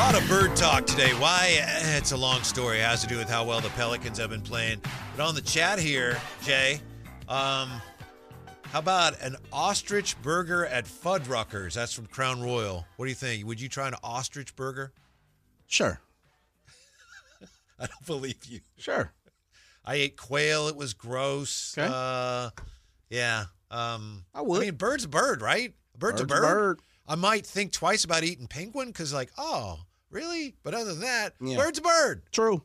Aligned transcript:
lot 0.00 0.14
of 0.20 0.26
bird 0.28 0.56
talk 0.56 0.86
today. 0.86 1.10
Why? 1.14 1.58
Eh, 1.60 1.98
It's 1.98 2.12
a 2.12 2.16
long 2.16 2.42
story. 2.42 2.78
It 2.78 2.84
has 2.84 3.02
to 3.02 3.06
do 3.06 3.18
with 3.18 3.28
how 3.28 3.44
well 3.44 3.60
the 3.60 3.68
Pelicans 3.70 4.18
have 4.18 4.30
been 4.30 4.40
playing. 4.40 4.80
But 5.16 5.26
on 5.26 5.34
the 5.34 5.42
chat 5.42 5.78
here, 5.78 6.16
Jay, 6.42 6.80
um, 7.28 7.68
how 8.62 8.78
about 8.78 9.20
an 9.20 9.36
ostrich 9.52 10.20
burger 10.22 10.64
at 10.66 10.86
Fuddruckers? 10.86 11.74
That's 11.74 11.92
from 11.92 12.06
Crown 12.06 12.40
Royal. 12.42 12.86
What 12.96 13.04
do 13.04 13.10
you 13.10 13.14
think? 13.14 13.46
Would 13.46 13.60
you 13.60 13.68
try 13.68 13.88
an 13.88 13.94
ostrich 14.02 14.56
burger? 14.56 14.92
Sure. 15.66 16.00
I 17.78 17.86
don't 17.86 18.06
believe 18.06 18.44
you. 18.46 18.60
Sure. 18.78 19.12
I 19.84 19.96
ate 19.96 20.16
quail. 20.16 20.68
It 20.68 20.76
was 20.76 20.94
gross. 20.94 21.76
Okay. 21.76 21.90
Uh, 21.92 22.50
yeah. 23.10 23.44
Um, 23.70 24.24
I 24.34 24.40
would. 24.40 24.62
I 24.62 24.64
mean, 24.66 24.74
bird's 24.76 25.04
a 25.04 25.08
bird, 25.08 25.42
right? 25.42 25.74
Bird's, 25.98 26.20
Bird's 26.22 26.32
a 26.32 26.36
a 26.36 26.40
bird. 26.40 26.42
bird. 26.42 26.80
I 27.06 27.14
might 27.16 27.44
think 27.44 27.72
twice 27.72 28.04
about 28.04 28.22
eating 28.24 28.46
penguin 28.46 28.88
because, 28.88 29.12
like, 29.12 29.30
oh, 29.36 29.80
really? 30.10 30.54
But 30.62 30.74
other 30.74 30.92
than 30.92 31.00
that, 31.00 31.34
Yeah. 31.40 31.56
bird's 31.56 31.78
a 31.78 31.82
bird. 31.82 32.22
True. 32.32 32.62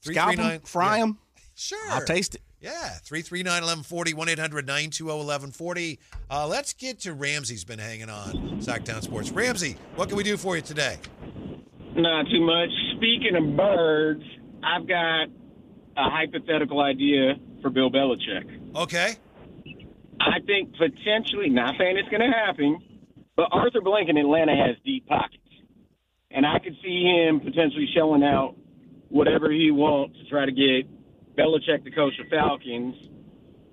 Scalp 0.00 0.30
'em, 0.30 0.36
339 0.36 0.60
fry 0.60 0.96
yeah. 0.96 1.02
them. 1.04 1.18
Sure. 1.54 1.90
I'll 1.90 2.04
taste 2.04 2.34
it. 2.34 2.40
Yeah, 2.60 2.88
339 3.04 3.44
1140, 3.62 4.14
1 4.14 4.28
800 4.30 4.66
920 4.66 5.04
1140. 5.24 5.98
Uh, 6.30 6.46
Let's 6.46 6.72
get 6.72 6.98
to 7.00 7.12
Ramsey's 7.12 7.62
been 7.64 7.78
hanging 7.78 8.08
on 8.08 8.60
Sactown 8.62 9.02
Sports. 9.02 9.30
Ramsey, 9.30 9.76
what 9.96 10.08
can 10.08 10.16
we 10.16 10.22
do 10.24 10.36
for 10.38 10.56
you 10.56 10.62
today? 10.62 10.96
Not 11.94 12.26
too 12.30 12.40
much. 12.40 12.70
Speaking 12.96 13.36
of 13.36 13.54
birds, 13.56 14.22
I've 14.64 14.88
got 14.88 15.24
a 15.96 16.08
hypothetical 16.10 16.80
idea 16.80 17.34
for 17.60 17.68
Bill 17.68 17.90
Belichick. 17.90 18.74
Okay. 18.74 19.16
I 20.20 20.40
think 20.46 20.72
potentially, 20.78 21.50
not 21.50 21.74
saying 21.78 21.98
it's 21.98 22.08
going 22.08 22.22
to 22.22 22.34
happen, 22.34 22.78
but 23.42 23.48
Arthur 23.50 23.80
Blank 23.80 24.08
in 24.08 24.16
Atlanta 24.16 24.54
has 24.54 24.76
deep 24.84 25.08
pockets. 25.08 25.42
And 26.30 26.46
I 26.46 26.60
could 26.60 26.76
see 26.80 27.02
him 27.02 27.40
potentially 27.40 27.88
shelling 27.92 28.22
out 28.22 28.54
whatever 29.08 29.50
he 29.50 29.72
wants 29.72 30.16
to 30.18 30.24
try 30.30 30.46
to 30.46 30.52
get 30.52 30.86
Belichick 31.36 31.82
to 31.82 31.90
coach 31.90 32.12
the 32.18 32.30
Falcons. 32.30 32.94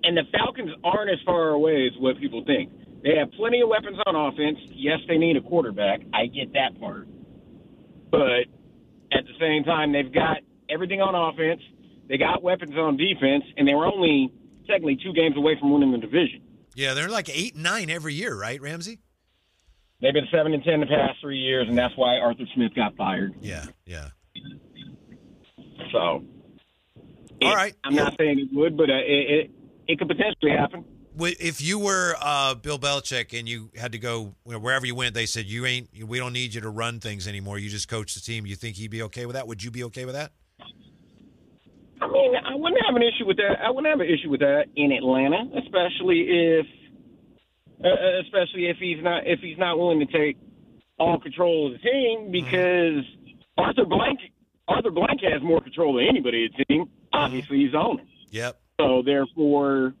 And 0.02 0.16
the 0.16 0.24
Falcons 0.32 0.72
aren't 0.82 1.10
as 1.10 1.18
far 1.24 1.50
away 1.50 1.86
as 1.86 1.92
what 2.00 2.18
people 2.18 2.42
think. 2.44 2.72
They 3.04 3.14
have 3.16 3.30
plenty 3.32 3.60
of 3.60 3.68
weapons 3.68 3.98
on 4.06 4.16
offense. 4.16 4.58
Yes, 4.72 4.98
they 5.06 5.18
need 5.18 5.36
a 5.36 5.40
quarterback. 5.40 6.00
I 6.12 6.26
get 6.26 6.52
that 6.54 6.80
part. 6.80 7.06
But 8.10 8.50
at 9.12 9.24
the 9.24 9.38
same 9.38 9.62
time, 9.62 9.92
they've 9.92 10.12
got 10.12 10.38
everything 10.68 11.00
on 11.00 11.14
offense. 11.14 11.62
They 12.08 12.18
got 12.18 12.42
weapons 12.42 12.74
on 12.74 12.96
defense, 12.96 13.44
and 13.56 13.68
they 13.68 13.74
were 13.74 13.86
only 13.86 14.32
technically 14.66 14.98
two 15.00 15.12
games 15.12 15.36
away 15.36 15.56
from 15.60 15.72
winning 15.72 15.92
the 15.92 15.98
division. 15.98 16.42
Yeah, 16.74 16.94
they're 16.94 17.08
like 17.08 17.28
8 17.28 17.54
9 17.54 17.88
every 17.88 18.14
year, 18.14 18.34
right, 18.34 18.60
Ramsey? 18.60 18.98
They've 20.00 20.14
been 20.14 20.28
seven 20.32 20.54
and 20.54 20.64
ten 20.64 20.80
the 20.80 20.86
past 20.86 21.20
three 21.20 21.38
years, 21.38 21.68
and 21.68 21.76
that's 21.76 21.96
why 21.96 22.16
Arthur 22.16 22.44
Smith 22.54 22.74
got 22.74 22.96
fired. 22.96 23.34
Yeah, 23.40 23.66
yeah. 23.84 24.08
So, 25.92 26.24
All 27.42 27.54
right. 27.54 27.74
I'm 27.84 27.94
not 27.94 28.14
saying 28.18 28.38
it 28.38 28.48
would, 28.52 28.76
but 28.76 28.88
uh, 28.88 28.94
it, 28.94 29.30
it 29.30 29.50
it 29.88 29.98
could 29.98 30.08
potentially 30.08 30.52
happen. 30.52 30.84
If 31.18 31.60
you 31.60 31.78
were 31.78 32.14
uh, 32.20 32.54
Bill 32.54 32.78
Belichick 32.78 33.38
and 33.38 33.48
you 33.48 33.70
had 33.76 33.92
to 33.92 33.98
go 33.98 34.34
you 34.46 34.52
know, 34.52 34.58
wherever 34.58 34.86
you 34.86 34.94
went, 34.94 35.14
they 35.14 35.26
said 35.26 35.46
you 35.46 35.66
ain't, 35.66 35.88
we 36.06 36.18
don't 36.18 36.32
need 36.32 36.54
you 36.54 36.60
to 36.60 36.70
run 36.70 37.00
things 37.00 37.26
anymore. 37.26 37.58
You 37.58 37.68
just 37.68 37.88
coach 37.88 38.14
the 38.14 38.20
team. 38.20 38.46
You 38.46 38.54
think 38.54 38.76
he'd 38.76 38.90
be 38.90 39.02
okay 39.02 39.26
with 39.26 39.34
that? 39.34 39.46
Would 39.46 39.62
you 39.62 39.70
be 39.70 39.84
okay 39.84 40.04
with 40.04 40.14
that? 40.14 40.32
I 42.00 42.08
mean, 42.08 42.32
I 42.36 42.54
wouldn't 42.54 42.80
have 42.86 42.96
an 42.96 43.02
issue 43.02 43.26
with 43.26 43.36
that. 43.36 43.56
I 43.62 43.70
wouldn't 43.70 43.88
have 43.88 44.00
an 44.00 44.06
issue 44.06 44.30
with 44.30 44.40
that 44.40 44.66
in 44.76 44.92
Atlanta, 44.92 45.44
especially 45.58 46.20
if, 46.28 46.66
Uh, 47.82 47.88
uh, 47.88 48.20
especially 48.20 48.66
if 48.66 48.76
he's 48.78 49.02
not 49.02 49.26
if 49.26 49.40
he's 49.40 49.56
not 49.56 49.78
willing 49.78 50.00
to 50.00 50.06
take 50.06 50.36
all 50.98 51.18
control 51.18 51.66
of 51.66 51.72
the 51.72 51.78
team 51.78 52.20
mm-hmm. 52.20 52.32
because 52.32 53.04
Arthur 53.56 53.86
Blank 53.86 54.20
Arthur 54.68 54.90
Blank 54.90 55.20
has 55.22 55.42
more 55.42 55.60
control 55.60 55.94
than 55.94 56.06
anybody 56.06 56.44
at 56.44 56.56
the 56.58 56.64
team. 56.66 56.84
Mm-hmm. 56.84 57.14
Obviously, 57.14 57.58
he's 57.58 57.72
the 57.72 57.78
owner. 57.78 58.02
Yep. 58.30 58.60
So 58.80 59.02
therefore, 59.04 59.94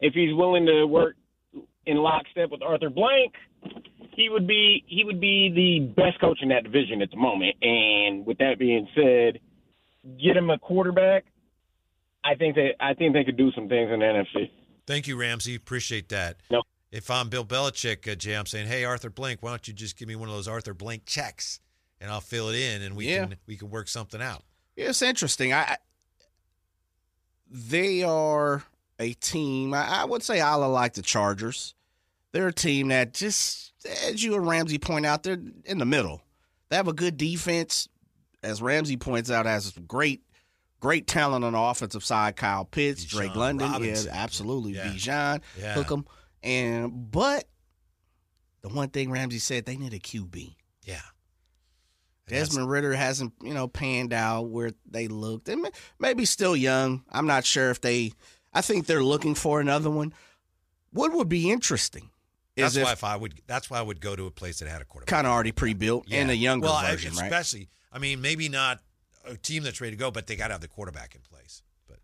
if 0.00 0.14
he's 0.14 0.34
willing 0.34 0.66
to 0.66 0.86
work 0.86 1.16
in 1.86 1.96
lockstep 1.98 2.50
with 2.50 2.62
Arthur 2.62 2.90
Blank, 2.90 3.34
he 4.16 4.28
would 4.28 4.46
be 4.46 4.84
he 4.86 5.04
would 5.04 5.20
be 5.20 5.52
the 5.54 5.92
best 5.94 6.20
coach 6.20 6.38
in 6.42 6.48
that 6.48 6.64
division 6.64 7.02
at 7.02 7.10
the 7.10 7.16
moment. 7.16 7.56
And 7.62 8.26
with 8.26 8.38
that 8.38 8.58
being 8.58 8.88
said, 8.94 9.40
get 10.20 10.36
him 10.36 10.50
a 10.50 10.58
quarterback. 10.58 11.24
I 12.24 12.34
think 12.34 12.56
they 12.56 12.74
I 12.80 12.94
think 12.94 13.12
they 13.12 13.24
could 13.24 13.36
do 13.36 13.52
some 13.52 13.68
things 13.68 13.90
in 13.92 14.00
the 14.00 14.06
NFC. 14.06 14.50
Thank 14.86 15.06
you, 15.06 15.16
Ramsey. 15.16 15.54
Appreciate 15.54 16.08
that. 16.08 16.38
No. 16.50 16.62
If 16.90 17.10
I'm 17.10 17.28
Bill 17.28 17.44
Belichick, 17.44 18.10
uh, 18.10 18.14
Jay, 18.14 18.34
I'm 18.34 18.46
saying, 18.46 18.66
hey, 18.66 18.84
Arthur 18.84 19.10
Blank, 19.10 19.42
why 19.42 19.50
don't 19.50 19.68
you 19.68 19.74
just 19.74 19.98
give 19.98 20.08
me 20.08 20.16
one 20.16 20.28
of 20.28 20.34
those 20.34 20.48
Arthur 20.48 20.72
Blank 20.74 21.04
checks, 21.04 21.60
and 22.00 22.10
I'll 22.10 22.20
fill 22.22 22.48
it 22.48 22.56
in, 22.58 22.80
and 22.82 22.96
we 22.96 23.08
Yeah. 23.08 23.26
can 23.26 23.36
we 23.46 23.56
can 23.56 23.68
work 23.70 23.88
something 23.88 24.22
out. 24.22 24.42
Yeah, 24.76 24.88
it's 24.90 25.02
interesting. 25.02 25.52
I, 25.52 25.62
I 25.62 25.76
they 27.50 28.02
are 28.02 28.62
a 28.98 29.12
team. 29.14 29.74
I, 29.74 30.02
I 30.02 30.04
would 30.04 30.22
say 30.22 30.40
I 30.40 30.54
like 30.54 30.94
the 30.94 31.02
Chargers. 31.02 31.74
They're 32.32 32.48
a 32.48 32.52
team 32.52 32.88
that 32.88 33.14
just, 33.14 33.72
as 34.04 34.22
you 34.22 34.34
and 34.34 34.46
Ramsey 34.46 34.78
point 34.78 35.06
out, 35.06 35.22
they're 35.22 35.40
in 35.64 35.78
the 35.78 35.86
middle. 35.86 36.20
They 36.68 36.76
have 36.76 36.88
a 36.88 36.92
good 36.92 37.16
defense, 37.16 37.88
as 38.42 38.60
Ramsey 38.60 38.96
points 38.98 39.30
out, 39.30 39.46
has 39.46 39.72
great, 39.86 40.22
great 40.80 41.06
talent 41.06 41.44
on 41.44 41.54
the 41.54 41.58
offensive 41.58 42.04
side. 42.04 42.36
Kyle 42.36 42.66
Pitts, 42.66 43.04
Drake 43.04 43.32
Bijan 43.32 43.36
London, 43.36 43.72
Robinson. 43.72 44.06
yeah, 44.12 44.22
absolutely, 44.22 44.72
Yeah. 44.74 44.88
Bijan, 44.88 45.40
Yeah. 45.58 45.74
hook. 45.82 46.06
And 46.42 47.10
but 47.10 47.44
the 48.62 48.68
one 48.68 48.90
thing 48.90 49.10
Ramsey 49.10 49.38
said, 49.38 49.66
they 49.66 49.76
need 49.76 49.94
a 49.94 49.98
QB. 49.98 50.54
Yeah. 50.84 51.00
Desmond 52.26 52.68
Ridder 52.68 52.94
hasn't, 52.94 53.32
you 53.42 53.54
know, 53.54 53.68
panned 53.68 54.12
out 54.12 54.48
where 54.48 54.72
they 54.90 55.08
looked. 55.08 55.48
May, 55.48 55.70
maybe 55.98 56.24
still 56.24 56.54
young. 56.54 57.04
I'm 57.10 57.26
not 57.26 57.44
sure 57.44 57.70
if 57.70 57.80
they. 57.80 58.12
I 58.52 58.60
think 58.60 58.86
they're 58.86 59.02
looking 59.02 59.34
for 59.34 59.60
another 59.60 59.90
one. 59.90 60.12
What 60.90 61.12
would 61.12 61.28
be 61.28 61.50
interesting 61.50 62.10
is 62.56 62.74
That's 62.74 62.84
why 62.84 62.92
if 62.92 63.04
I 63.04 63.16
would 63.16 63.40
that's 63.46 63.70
why 63.70 63.78
I 63.78 63.82
would 63.82 64.00
go 64.00 64.16
to 64.16 64.26
a 64.26 64.30
place 64.30 64.58
that 64.58 64.68
had 64.68 64.82
a 64.82 64.84
quarterback. 64.84 65.08
kind 65.08 65.26
of 65.26 65.32
already 65.32 65.52
pre-built 65.52 66.06
and 66.10 66.30
a 66.30 66.36
younger 66.36 66.66
well, 66.66 66.82
version, 66.82 67.14
right? 67.14 67.24
especially. 67.24 67.68
I 67.92 67.98
mean, 67.98 68.20
maybe 68.20 68.48
not 68.48 68.80
a 69.24 69.36
team 69.36 69.62
that's 69.62 69.80
ready 69.80 69.92
to 69.92 69.98
go, 69.98 70.10
but 70.10 70.26
they 70.26 70.36
got 70.36 70.48
to 70.48 70.54
have 70.54 70.60
the 70.60 70.68
quarterback 70.68 71.14
in 71.14 71.20
place. 71.22 71.62
But 71.86 71.98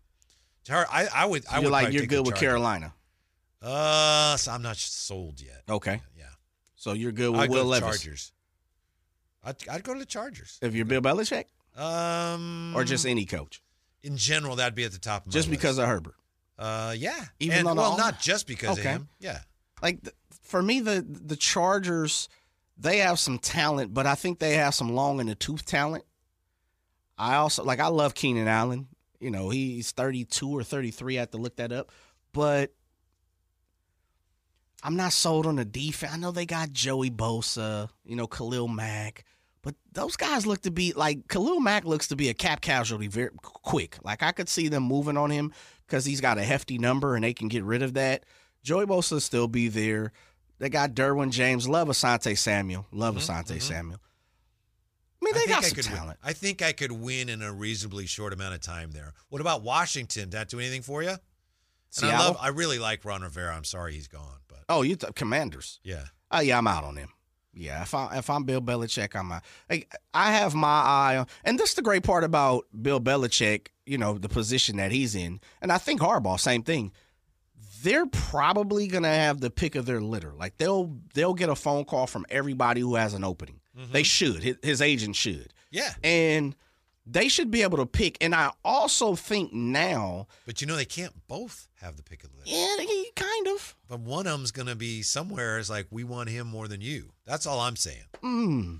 I, 0.69 1.07
I 1.13 1.25
would. 1.25 1.45
I 1.47 1.55
you're 1.55 1.63
would 1.63 1.71
like 1.71 1.93
you're 1.93 2.05
good 2.05 2.25
with. 2.25 2.35
Carolina. 2.35 2.93
Uh, 3.65 4.37
so 4.37 4.51
I'm 4.51 4.61
not 4.61 4.77
sold 4.77 5.41
yet. 5.41 5.63
Okay, 5.69 6.01
Yeah, 6.17 6.25
so 6.75 6.93
you're 6.93 7.11
good 7.11 7.31
with 7.31 7.41
I'd 7.41 7.49
Will 7.49 7.55
go 7.55 7.59
to 7.61 7.63
the 7.63 7.69
Levis. 7.85 8.01
Chargers. 8.03 8.31
I'd, 9.43 9.55
I'd 9.69 9.83
go 9.83 9.93
to 9.93 9.99
the 9.99 10.05
Chargers. 10.05 10.59
If 10.61 10.75
you're 10.75 10.85
Bill 10.85 11.01
Belichick, 11.01 11.45
Um, 11.75 12.73
or 12.75 12.83
just 12.83 13.05
any 13.05 13.25
coach, 13.25 13.61
in 14.03 14.17
general, 14.17 14.55
that'd 14.57 14.75
be 14.75 14.83
at 14.83 14.91
the 14.91 14.99
top 14.99 15.21
of 15.23 15.27
my 15.27 15.31
just 15.33 15.49
because 15.49 15.77
list. 15.77 15.83
of 15.83 15.87
Herbert. 15.87 16.15
Uh, 16.57 16.93
yeah. 16.97 17.25
Even 17.39 17.67
and, 17.67 17.77
well, 17.77 17.97
not 17.97 18.19
just 18.21 18.47
because 18.47 18.77
Okay. 18.79 18.87
of 18.89 18.95
him. 18.97 19.09
Yeah. 19.19 19.39
like 19.81 20.01
th- 20.03 20.15
for 20.43 20.61
me 20.61 20.79
the 20.79 21.03
the 21.07 21.35
Chargers 21.35 22.29
they 22.77 22.99
have 22.99 23.19
some 23.19 23.39
talent, 23.39 23.93
but 23.93 24.05
I 24.05 24.15
think 24.15 24.39
they 24.39 24.53
have 24.53 24.73
some 24.75 24.93
long 24.93 25.19
in 25.19 25.27
the 25.27 25.35
tooth 25.35 25.65
talent. 25.65 26.03
I 27.17 27.35
also 27.35 27.63
like 27.63 27.79
I 27.79 27.87
love 27.87 28.13
Keenan 28.15 28.47
Allen. 28.47 28.87
You 29.19 29.31
know, 29.31 29.49
he's 29.49 29.91
32 29.91 30.49
or 30.49 30.63
33 30.63 31.17
I 31.17 31.19
have 31.21 31.31
to 31.31 31.37
look 31.37 31.55
that 31.57 31.71
up. 31.71 31.91
But 32.31 32.73
I'm 34.85 34.95
not 34.95 35.13
sold 35.13 35.47
on 35.47 35.55
the 35.55 35.65
defense. 35.65 36.13
I 36.13 36.17
know 36.17 36.29
they 36.29 36.45
got 36.45 36.71
Joey 36.71 37.09
Bosa, 37.09 37.89
you 38.05 38.15
know, 38.15 38.27
Khalil 38.27 38.67
Mack, 38.67 39.25
but 39.63 39.73
those 39.91 40.15
guys 40.15 40.45
look 40.45 40.61
to 40.61 40.69
be 40.69 40.93
like 40.93 41.27
Khalil 41.27 41.59
Mack 41.59 41.85
looks 41.85 42.09
to 42.09 42.15
be 42.15 42.29
a 42.29 42.35
cap 42.35 42.61
casualty 42.61 43.07
very 43.07 43.31
quick. 43.41 43.97
Like 44.03 44.21
I 44.21 44.31
could 44.31 44.47
see 44.47 44.67
them 44.67 44.83
moving 44.83 45.17
on 45.17 45.31
him 45.31 45.51
because 45.87 46.05
he's 46.05 46.21
got 46.21 46.37
a 46.37 46.43
hefty 46.43 46.77
number 46.77 47.15
and 47.15 47.23
they 47.23 47.33
can 47.33 47.47
get 47.47 47.63
rid 47.63 47.81
of 47.81 47.95
that. 47.95 48.25
Joey 48.61 48.85
Bosa 48.85 49.13
will 49.13 49.19
still 49.21 49.47
be 49.47 49.69
there. 49.69 50.11
They 50.59 50.69
got 50.69 50.93
Derwin 50.93 51.31
James. 51.31 51.67
Love 51.67 51.87
Asante 51.87 52.37
Samuel. 52.37 52.85
Love 52.91 53.15
mm-hmm, 53.15 53.31
Asante 53.31 53.57
mm-hmm. 53.57 53.59
Samuel. 53.59 53.99
I 55.19 55.25
mean, 55.25 55.33
they 55.33 55.39
I 55.39 55.43
think 55.45 55.49
got 55.49 55.63
I 55.63 55.67
some 55.67 55.75
could 55.75 55.85
talent. 55.85 56.19
Win. 56.23 56.29
I 56.29 56.33
think 56.33 56.61
I 56.61 56.73
could 56.73 56.91
win 56.91 57.29
in 57.29 57.41
a 57.41 57.51
reasonably 57.51 58.05
short 58.05 58.33
amount 58.33 58.53
of 58.53 58.61
time 58.61 58.91
there. 58.91 59.13
What 59.29 59.41
about 59.41 59.63
Washington? 59.63 60.25
Did 60.25 60.31
that 60.33 60.49
do 60.49 60.59
anything 60.59 60.83
for 60.83 61.01
you? 61.01 61.15
And 62.01 62.11
I 62.11 62.19
love. 62.19 62.37
I 62.39 62.49
really 62.49 62.77
like 62.77 63.03
Ron 63.03 63.23
Rivera. 63.23 63.55
I'm 63.55 63.63
sorry 63.63 63.93
he's 63.93 64.07
gone, 64.07 64.37
Oh, 64.69 64.81
you 64.81 64.95
th- 64.95 65.13
Commanders. 65.15 65.79
yeah. 65.83 66.05
Oh 66.31 66.39
yeah, 66.39 66.57
I'm 66.57 66.67
out 66.67 66.83
on 66.83 66.97
him. 66.97 67.09
Yeah, 67.53 67.83
if 67.83 67.93
I 67.93 68.17
if 68.17 68.29
I'm 68.29 68.43
Bill 68.43 68.61
Belichick, 68.61 69.15
I'm 69.15 69.31
out. 69.31 69.43
Like, 69.69 69.93
I 70.13 70.31
have 70.33 70.53
my 70.55 70.67
eye 70.81 71.17
on, 71.17 71.27
and 71.45 71.57
this 71.57 71.69
is 71.69 71.75
the 71.75 71.81
great 71.81 72.03
part 72.03 72.23
about 72.23 72.65
Bill 72.81 72.99
Belichick. 72.99 73.67
You 73.85 73.97
know 73.97 74.17
the 74.17 74.27
position 74.27 74.77
that 74.77 74.91
he's 74.91 75.15
in, 75.15 75.39
and 75.61 75.71
I 75.71 75.77
think 75.77 76.01
Harbaugh, 76.01 76.39
same 76.39 76.63
thing. 76.63 76.91
They're 77.83 78.07
probably 78.07 78.87
gonna 78.87 79.13
have 79.13 79.39
the 79.39 79.49
pick 79.51 79.75
of 79.75 79.85
their 79.85 80.01
litter. 80.01 80.33
Like 80.33 80.57
they'll 80.57 80.97
they'll 81.13 81.35
get 81.35 81.49
a 81.49 81.55
phone 81.55 81.85
call 81.85 82.07
from 82.07 82.25
everybody 82.29 82.81
who 82.81 82.95
has 82.95 83.13
an 83.13 83.23
opening. 83.23 83.61
Mm-hmm. 83.77 83.91
They 83.93 84.03
should. 84.03 84.41
His, 84.43 84.57
his 84.63 84.81
agent 84.81 85.15
should. 85.15 85.53
Yeah. 85.71 85.93
And 86.03 86.55
they 87.05 87.27
should 87.27 87.51
be 87.51 87.61
able 87.61 87.77
to 87.77 87.85
pick. 87.85 88.17
And 88.21 88.33
I 88.33 88.51
also 88.63 89.15
think 89.15 89.53
now, 89.53 90.27
But 90.45 90.61
you 90.61 90.67
know 90.67 90.75
they 90.75 90.85
can't 90.85 91.13
both 91.27 91.67
have 91.81 91.97
the 91.97 92.03
pick 92.03 92.23
of 92.23 92.31
the 92.31 92.37
litter. 92.37 92.51
yeah, 92.51 92.75
they- 92.77 93.11
kind 93.15 93.47
of. 93.49 93.75
But 93.87 93.99
one 93.99 94.25
of 94.27 94.33
them's 94.33 94.51
going 94.51 94.67
to 94.67 94.75
be 94.75 95.01
somewhere 95.03 95.59
is 95.59 95.69
like 95.69 95.87
we 95.91 96.03
want 96.03 96.29
him 96.29 96.47
more 96.47 96.67
than 96.67 96.81
you. 96.81 97.11
That's 97.25 97.45
all 97.45 97.59
I'm 97.59 97.75
saying. 97.75 98.05
Hmm. 98.21 98.75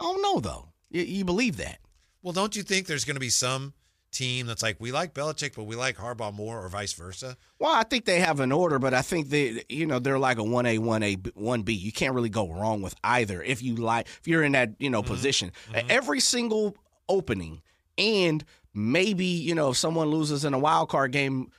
I 0.00 0.04
don't 0.04 0.22
know 0.22 0.40
though. 0.40 0.68
You, 0.90 1.02
you 1.02 1.24
believe 1.24 1.56
that? 1.58 1.78
Well, 2.22 2.32
don't 2.32 2.56
you 2.56 2.62
think 2.62 2.86
there's 2.86 3.04
going 3.04 3.16
to 3.16 3.20
be 3.20 3.28
some 3.30 3.72
team 4.12 4.46
that's 4.46 4.62
like 4.62 4.76
we 4.80 4.92
like 4.92 5.12
Belichick, 5.14 5.54
but 5.54 5.64
we 5.64 5.76
like 5.76 5.96
Harbaugh 5.96 6.32
more, 6.32 6.64
or 6.64 6.68
vice 6.68 6.92
versa? 6.94 7.36
Well, 7.58 7.72
I 7.72 7.82
think 7.82 8.04
they 8.04 8.20
have 8.20 8.40
an 8.40 8.50
order, 8.52 8.78
but 8.78 8.94
I 8.94 9.02
think 9.02 9.28
they, 9.28 9.62
you 9.68 9.86
know, 9.86 9.98
they're 9.98 10.18
like 10.18 10.38
a 10.38 10.44
one 10.44 10.64
A, 10.66 10.78
one 10.78 11.02
A, 11.02 11.14
one 11.34 11.62
B. 11.62 11.72
You 11.74 11.92
can't 11.92 12.14
really 12.14 12.28
go 12.30 12.50
wrong 12.50 12.82
with 12.82 12.94
either 13.04 13.42
if 13.42 13.62
you 13.62 13.76
like. 13.76 14.06
If 14.08 14.26
you're 14.26 14.42
in 14.42 14.52
that, 14.52 14.70
you 14.78 14.90
know, 14.90 15.02
position, 15.02 15.52
every 15.74 16.20
single 16.20 16.76
opening, 17.08 17.62
and 17.98 18.44
maybe 18.74 19.24
you 19.24 19.54
know, 19.54 19.70
if 19.70 19.76
someone 19.76 20.08
loses 20.08 20.44
in 20.44 20.54
a 20.54 20.58
wild 20.58 20.88
card 20.88 21.12
game, 21.12 21.50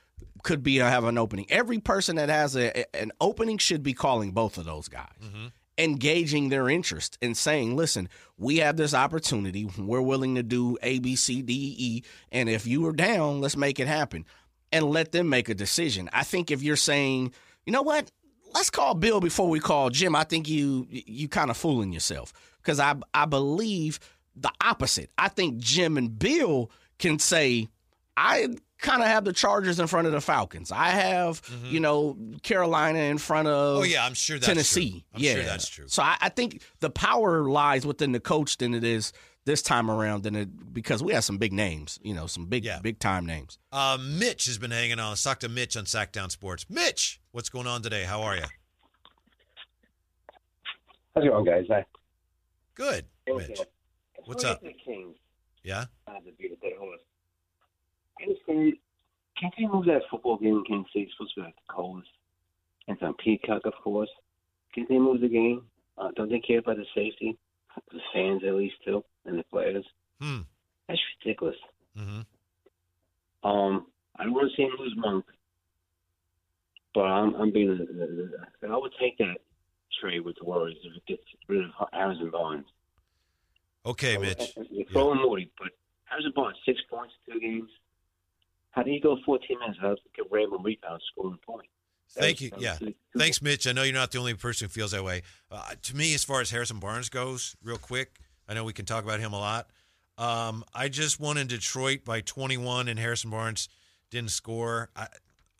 could 0.42 0.62
be 0.62 0.80
uh, 0.80 0.88
have 0.88 1.04
an 1.04 1.18
opening. 1.18 1.46
Every 1.50 1.78
person 1.78 2.16
that 2.16 2.28
has 2.28 2.56
a, 2.56 2.84
an 2.96 3.12
opening 3.20 3.58
should 3.58 3.82
be 3.82 3.92
calling 3.94 4.32
both 4.32 4.58
of 4.58 4.64
those 4.64 4.88
guys. 4.88 5.06
Engaging 5.76 6.48
their 6.48 6.68
interest 6.68 7.16
and 7.22 7.36
saying, 7.36 7.76
listen, 7.76 8.08
we 8.36 8.56
have 8.56 8.76
this 8.76 8.94
opportunity. 8.94 9.68
We're 9.78 10.00
willing 10.02 10.34
to 10.34 10.42
do 10.42 10.76
A, 10.82 10.98
B, 10.98 11.14
C, 11.14 11.40
D, 11.40 11.76
E. 11.78 12.02
And 12.32 12.48
if 12.48 12.66
you 12.66 12.84
are 12.86 12.92
down, 12.92 13.40
let's 13.40 13.56
make 13.56 13.78
it 13.78 13.86
happen 13.86 14.24
and 14.72 14.86
let 14.86 15.12
them 15.12 15.28
make 15.28 15.48
a 15.48 15.54
decision. 15.54 16.10
I 16.12 16.24
think 16.24 16.50
if 16.50 16.64
you're 16.64 16.74
saying, 16.74 17.32
you 17.64 17.72
know 17.72 17.82
what, 17.82 18.10
let's 18.54 18.70
call 18.70 18.94
Bill 18.94 19.20
before 19.20 19.48
we 19.48 19.60
call 19.60 19.90
Jim, 19.90 20.16
I 20.16 20.24
think 20.24 20.48
you 20.48 20.86
you 20.90 21.28
kind 21.28 21.50
of 21.50 21.56
fooling 21.56 21.92
yourself 21.92 22.32
because 22.60 22.80
I 22.80 22.96
I 23.14 23.26
believe 23.26 24.00
the 24.40 24.50
opposite. 24.62 25.10
I 25.18 25.28
think 25.28 25.58
Jim 25.58 25.96
and 25.96 26.18
Bill 26.18 26.70
can 26.98 27.18
say, 27.18 27.68
I 28.16 28.48
kind 28.78 29.02
of 29.02 29.08
have 29.08 29.24
the 29.24 29.32
Chargers 29.32 29.80
in 29.80 29.86
front 29.88 30.06
of 30.06 30.12
the 30.12 30.20
Falcons. 30.20 30.70
I 30.72 30.88
have 30.90 31.42
you 31.64 31.80
know 31.80 32.16
Carolina 32.42 32.98
in 33.00 33.18
front 33.18 33.48
of 33.48 33.78
Oh 33.78 33.82
yeah, 33.82 34.04
I'm 34.04 34.14
sure 34.14 34.36
that's 34.38 34.46
Tennessee. 34.46 34.90
True. 34.90 35.00
I'm 35.14 35.20
yeah, 35.22 35.34
sure 35.34 35.42
that's 35.44 35.68
true. 35.68 35.88
So 35.88 36.02
I, 36.02 36.16
I 36.20 36.28
think 36.28 36.62
the 36.80 36.90
power 36.90 37.48
lies 37.48 37.84
within 37.86 38.12
the 38.12 38.20
coach 38.20 38.58
than 38.58 38.74
it 38.74 38.84
is 38.84 39.12
this 39.44 39.62
time 39.62 39.90
around 39.90 40.24
than 40.24 40.36
it 40.36 40.74
because 40.74 41.02
we 41.02 41.12
have 41.14 41.24
some 41.24 41.38
big 41.38 41.52
names, 41.54 41.98
you 42.02 42.12
know, 42.14 42.26
some 42.26 42.46
big 42.46 42.64
Yeah. 42.64 42.80
big 42.82 42.98
time 42.98 43.24
names. 43.24 43.58
Uh, 43.72 43.96
Mitch 44.00 44.44
has 44.46 44.58
been 44.58 44.70
hanging 44.70 44.98
on. 45.00 45.10
Let's 45.10 45.22
talk 45.22 45.40
to 45.40 45.48
Mitch 45.48 45.76
on 45.76 45.84
Sactown 45.86 46.30
Sports. 46.30 46.66
Mitch, 46.68 47.20
what's 47.32 47.48
going 47.48 47.66
on 47.66 47.80
today? 47.82 48.04
How 48.04 48.20
are 48.22 48.36
you? 48.36 48.42
How's 51.14 51.24
it 51.24 51.28
going, 51.28 51.44
guys? 51.44 51.64
Hi. 51.70 51.84
Good, 52.74 53.06
Mitch. 53.26 53.60
What's 54.28 54.44
up? 54.44 54.62
Kings 54.84 55.16
Yeah. 55.64 55.86
uh, 56.06 56.20
to 56.20 56.32
beat 56.38 56.52
a 56.52 56.56
dead 56.56 56.76
horse. 56.78 57.00
Can't 58.18 59.54
they 59.56 59.66
move 59.66 59.86
that 59.86 60.02
football 60.10 60.36
game 60.36 60.56
in 60.58 60.64
Kansas 60.64 60.92
City? 60.92 61.04
It's 61.04 61.14
supposed 61.16 61.34
to 61.36 61.40
be 61.40 61.44
like 61.46 61.54
the 61.56 61.72
coldest. 61.72 62.10
And 62.86 62.94
it's 62.96 63.02
on 63.02 63.14
Peacock, 63.14 63.62
of 63.64 63.72
course. 63.82 64.10
Can't 64.74 64.86
they 64.86 64.98
move 64.98 65.22
the 65.22 65.28
game? 65.28 65.62
Uh, 65.96 66.10
don't 66.14 66.28
they 66.28 66.40
care 66.40 66.58
about 66.58 66.76
the 66.76 66.84
safety? 66.94 67.38
The 67.90 68.00
fans, 68.12 68.42
at 68.46 68.52
least, 68.54 68.74
too, 68.84 69.02
and 69.24 69.38
the 69.38 69.44
players. 69.44 69.86
Hmm. 70.20 70.40
That's 70.88 71.00
ridiculous. 71.24 71.56
Mm-hmm. 71.96 73.48
Um, 73.48 73.86
I 74.16 74.24
don't 74.24 74.34
want 74.34 74.50
to 74.50 74.56
see 74.56 74.64
him 74.64 74.72
lose 74.78 74.94
Monk, 74.96 75.24
but 76.92 77.02
I'm, 77.04 77.34
I'm 77.36 77.50
being. 77.50 77.78
I 78.68 78.76
would 78.76 78.92
take 79.00 79.16
that 79.18 79.38
trade 80.02 80.20
with 80.20 80.36
the 80.38 80.44
Warriors 80.44 80.76
if 80.84 80.96
it 80.96 81.06
gets 81.06 81.22
rid 81.48 81.64
of 81.64 81.70
Harrison 81.92 82.30
Barnes. 82.30 82.66
Okay, 83.88 84.18
Mitch. 84.18 84.52
You're 84.70 84.86
throwing 84.92 85.18
Moody, 85.20 85.50
but 85.58 85.68
how's 86.04 86.24
it 86.24 86.34
going? 86.34 86.54
six 86.66 86.78
points, 86.90 87.14
two 87.26 87.40
games. 87.40 87.70
How 88.72 88.82
do 88.82 88.90
you 88.90 89.00
go 89.00 89.16
14 89.24 89.58
minutes 89.58 89.78
without 89.80 89.98
get 90.14 90.26
random 90.30 90.62
rebounds, 90.62 91.02
scoring 91.10 91.38
a 91.42 91.46
point? 91.46 91.68
That 92.14 92.20
Thank 92.20 92.40
was- 92.40 92.50
you. 92.50 92.52
Yeah. 92.58 92.78
Thanks, 93.16 93.40
Mitch. 93.40 93.66
I 93.66 93.72
know 93.72 93.82
you're 93.82 93.94
not 93.94 94.12
the 94.12 94.18
only 94.18 94.34
person 94.34 94.66
who 94.66 94.68
feels 94.68 94.90
that 94.90 95.02
way. 95.02 95.22
Uh, 95.50 95.72
to 95.82 95.96
me, 95.96 96.12
as 96.14 96.22
far 96.22 96.42
as 96.42 96.50
Harrison 96.50 96.78
Barnes 96.78 97.08
goes, 97.08 97.56
real 97.62 97.78
quick, 97.78 98.18
I 98.46 98.54
know 98.54 98.62
we 98.64 98.74
can 98.74 98.84
talk 98.84 99.04
about 99.04 99.20
him 99.20 99.32
a 99.32 99.38
lot. 99.38 99.68
Um, 100.18 100.64
I 100.74 100.88
just 100.88 101.18
won 101.18 101.38
in 101.38 101.46
Detroit 101.46 102.04
by 102.04 102.20
21, 102.20 102.88
and 102.88 102.98
Harrison 102.98 103.30
Barnes 103.30 103.68
didn't 104.10 104.30
score. 104.32 104.90
I, 104.96 105.06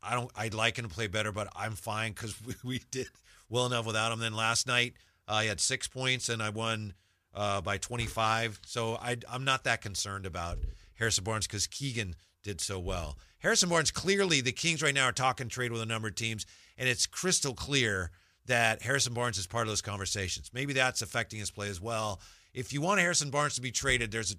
I 0.02 0.14
don't. 0.14 0.30
I'd 0.36 0.54
like 0.54 0.78
him 0.78 0.86
to 0.86 0.94
play 0.94 1.06
better, 1.06 1.32
but 1.32 1.48
I'm 1.56 1.72
fine 1.72 2.12
because 2.12 2.34
we, 2.46 2.54
we 2.62 2.82
did 2.90 3.08
well 3.48 3.64
enough 3.66 3.86
without 3.86 4.12
him. 4.12 4.18
Then 4.20 4.34
last 4.34 4.66
night, 4.66 4.94
uh, 5.26 5.40
he 5.40 5.48
had 5.48 5.60
six 5.60 5.88
points, 5.88 6.28
and 6.28 6.42
I 6.42 6.50
won 6.50 6.94
uh, 7.38 7.60
by 7.60 7.78
25. 7.78 8.60
So 8.66 8.96
I, 8.96 9.16
I'm 9.30 9.44
not 9.44 9.64
that 9.64 9.80
concerned 9.80 10.26
about 10.26 10.58
Harrison 10.94 11.22
Barnes 11.22 11.46
because 11.46 11.68
Keegan 11.68 12.16
did 12.42 12.60
so 12.60 12.80
well. 12.80 13.16
Harrison 13.38 13.68
Barnes, 13.68 13.92
clearly, 13.92 14.40
the 14.40 14.50
Kings 14.50 14.82
right 14.82 14.94
now 14.94 15.04
are 15.04 15.12
talking 15.12 15.48
trade 15.48 15.70
with 15.70 15.80
a 15.80 15.86
number 15.86 16.08
of 16.08 16.16
teams, 16.16 16.44
and 16.76 16.88
it's 16.88 17.06
crystal 17.06 17.54
clear 17.54 18.10
that 18.46 18.82
Harrison 18.82 19.14
Barnes 19.14 19.38
is 19.38 19.46
part 19.46 19.62
of 19.62 19.68
those 19.68 19.82
conversations. 19.82 20.50
Maybe 20.52 20.72
that's 20.72 21.00
affecting 21.00 21.38
his 21.38 21.52
play 21.52 21.68
as 21.68 21.80
well. 21.80 22.20
If 22.52 22.72
you 22.72 22.80
want 22.80 23.00
Harrison 23.00 23.30
Barnes 23.30 23.54
to 23.54 23.60
be 23.60 23.70
traded, 23.70 24.10
there's 24.10 24.32
a 24.32 24.36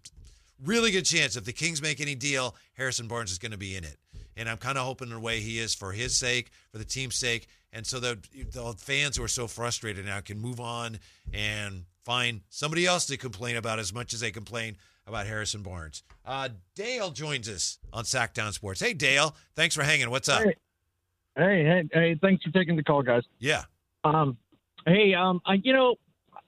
really 0.65 0.91
good 0.91 1.05
chance 1.05 1.37
if 1.37 1.45
the 1.45 1.53
Kings 1.53 1.81
make 1.81 2.01
any 2.01 2.15
deal, 2.15 2.55
Harrison 2.73 3.07
Barnes 3.07 3.31
is 3.31 3.37
going 3.37 3.53
to 3.53 3.57
be 3.57 3.77
in 3.77 3.85
it. 3.85 3.95
And 4.35 4.49
I'm 4.49 4.57
kind 4.57 4.77
of 4.77 4.85
hoping 4.85 5.09
the 5.09 5.19
way 5.19 5.39
he 5.39 5.59
is 5.59 5.73
for 5.73 5.93
his 5.93 6.17
sake, 6.17 6.51
for 6.71 6.77
the 6.77 6.85
team's 6.85 7.15
sake, 7.15 7.47
and 7.73 7.85
so 7.85 7.99
that 7.99 8.23
the 8.31 8.73
fans 8.77 9.17
who 9.17 9.23
are 9.23 9.27
so 9.27 9.47
frustrated 9.47 10.05
now 10.05 10.19
can 10.19 10.39
move 10.39 10.59
on 10.59 10.99
and 11.33 11.85
find 12.03 12.41
somebody 12.49 12.85
else 12.85 13.05
to 13.07 13.17
complain 13.17 13.55
about 13.55 13.79
as 13.79 13.93
much 13.93 14.13
as 14.13 14.19
they 14.19 14.31
complain 14.31 14.75
about 15.05 15.27
Harrison 15.27 15.61
Barnes. 15.63 16.03
Uh, 16.25 16.49
Dale 16.75 17.11
joins 17.11 17.47
us 17.49 17.77
on 17.93 18.03
Sactown 18.05 18.51
Sports. 18.53 18.79
Hey, 18.79 18.93
Dale, 18.93 19.35
thanks 19.55 19.75
for 19.75 19.83
hanging. 19.83 20.09
What's 20.09 20.29
up? 20.29 20.43
Hey. 20.43 20.55
Hey, 21.37 21.63
hey, 21.63 21.89
hey! 21.93 22.19
Thanks 22.21 22.43
for 22.43 22.51
taking 22.51 22.75
the 22.75 22.83
call, 22.83 23.01
guys. 23.01 23.23
Yeah. 23.39 23.63
Um, 24.03 24.35
hey, 24.85 25.13
um, 25.13 25.39
I, 25.45 25.53
you 25.63 25.71
know, 25.71 25.95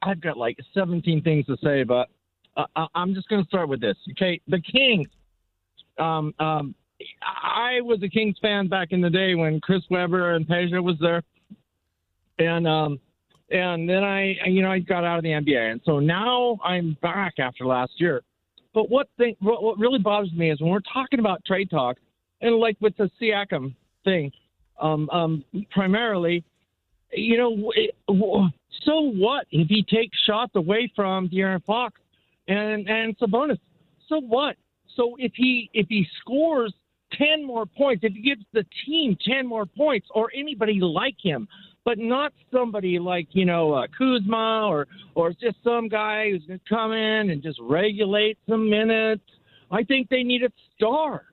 I've 0.01 0.19
got 0.19 0.35
like 0.37 0.57
17 0.73 1.21
things 1.23 1.45
to 1.45 1.55
say, 1.63 1.83
but 1.83 2.09
uh, 2.57 2.65
I- 2.75 2.87
I'm 2.95 3.13
just 3.13 3.29
going 3.29 3.41
to 3.41 3.47
start 3.47 3.69
with 3.69 3.79
this. 3.79 3.95
Okay, 4.11 4.41
the 4.47 4.59
Kings. 4.59 5.07
Um, 5.97 6.33
um, 6.39 6.75
I 7.21 7.81
was 7.81 8.01
a 8.03 8.09
Kings 8.09 8.37
fan 8.41 8.67
back 8.67 8.89
in 8.91 9.01
the 9.01 9.09
day 9.09 9.35
when 9.35 9.59
Chris 9.61 9.83
Webber 9.89 10.35
and 10.35 10.47
Peja 10.47 10.81
was 10.83 10.97
there, 10.99 11.23
and 12.39 12.67
um, 12.67 12.99
and 13.49 13.87
then 13.87 14.03
I, 14.03 14.35
you 14.45 14.61
know, 14.61 14.71
I 14.71 14.79
got 14.79 15.03
out 15.03 15.17
of 15.17 15.23
the 15.23 15.29
NBA, 15.29 15.71
and 15.71 15.81
so 15.85 15.99
now 15.99 16.57
I'm 16.63 16.97
back 17.01 17.33
after 17.39 17.65
last 17.65 17.93
year. 17.97 18.21
But 18.73 18.89
what 18.89 19.09
thing, 19.17 19.35
what, 19.41 19.61
what 19.63 19.77
really 19.77 19.99
bothers 19.99 20.31
me 20.33 20.49
is 20.51 20.61
when 20.61 20.71
we're 20.71 20.79
talking 20.93 21.19
about 21.19 21.43
trade 21.45 21.69
talk, 21.69 21.97
and 22.41 22.55
like 22.55 22.77
with 22.79 22.95
the 22.97 23.09
Siakam 23.21 23.75
thing, 24.05 24.31
um, 24.79 25.09
um, 25.09 25.43
primarily, 25.71 26.43
you 27.11 27.37
know, 27.37 27.71
it- 27.75 27.95
so 28.85 29.01
what 29.01 29.45
if 29.51 29.67
he 29.67 29.83
takes 29.83 30.17
shots 30.25 30.53
away 30.55 30.91
from 30.95 31.29
De'Aaron 31.29 31.63
Fox 31.65 31.99
and 32.47 32.89
and 32.89 33.17
Sabonis? 33.19 33.59
So 34.07 34.19
what? 34.19 34.55
So 34.95 35.15
if 35.19 35.33
he 35.35 35.69
if 35.73 35.87
he 35.89 36.07
scores 36.19 36.73
ten 37.17 37.45
more 37.45 37.65
points, 37.65 38.03
if 38.03 38.13
he 38.13 38.21
gives 38.21 38.43
the 38.53 38.65
team 38.85 39.17
ten 39.25 39.47
more 39.47 39.65
points, 39.65 40.07
or 40.13 40.29
anybody 40.35 40.79
like 40.81 41.15
him, 41.21 41.47
but 41.83 41.97
not 41.97 42.33
somebody 42.51 42.99
like 42.99 43.27
you 43.31 43.45
know 43.45 43.73
uh, 43.73 43.87
Kuzma 43.97 44.67
or 44.67 44.87
or 45.15 45.31
just 45.31 45.57
some 45.63 45.87
guy 45.87 46.31
who's 46.31 46.45
going 46.45 46.59
to 46.59 46.69
come 46.69 46.91
in 46.91 47.29
and 47.29 47.41
just 47.41 47.59
regulate 47.61 48.37
some 48.47 48.69
minutes. 48.69 49.23
I 49.71 49.83
think 49.83 50.09
they 50.09 50.23
need 50.23 50.43
a 50.43 50.51
star, 50.75 51.25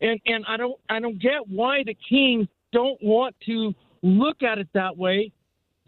and 0.00 0.20
and 0.26 0.44
I 0.48 0.56
don't 0.56 0.78
I 0.88 1.00
don't 1.00 1.20
get 1.20 1.48
why 1.48 1.82
the 1.84 1.96
Kings 2.08 2.48
don't 2.72 3.02
want 3.02 3.34
to 3.46 3.74
look 4.02 4.42
at 4.42 4.58
it 4.58 4.68
that 4.74 4.96
way 4.96 5.32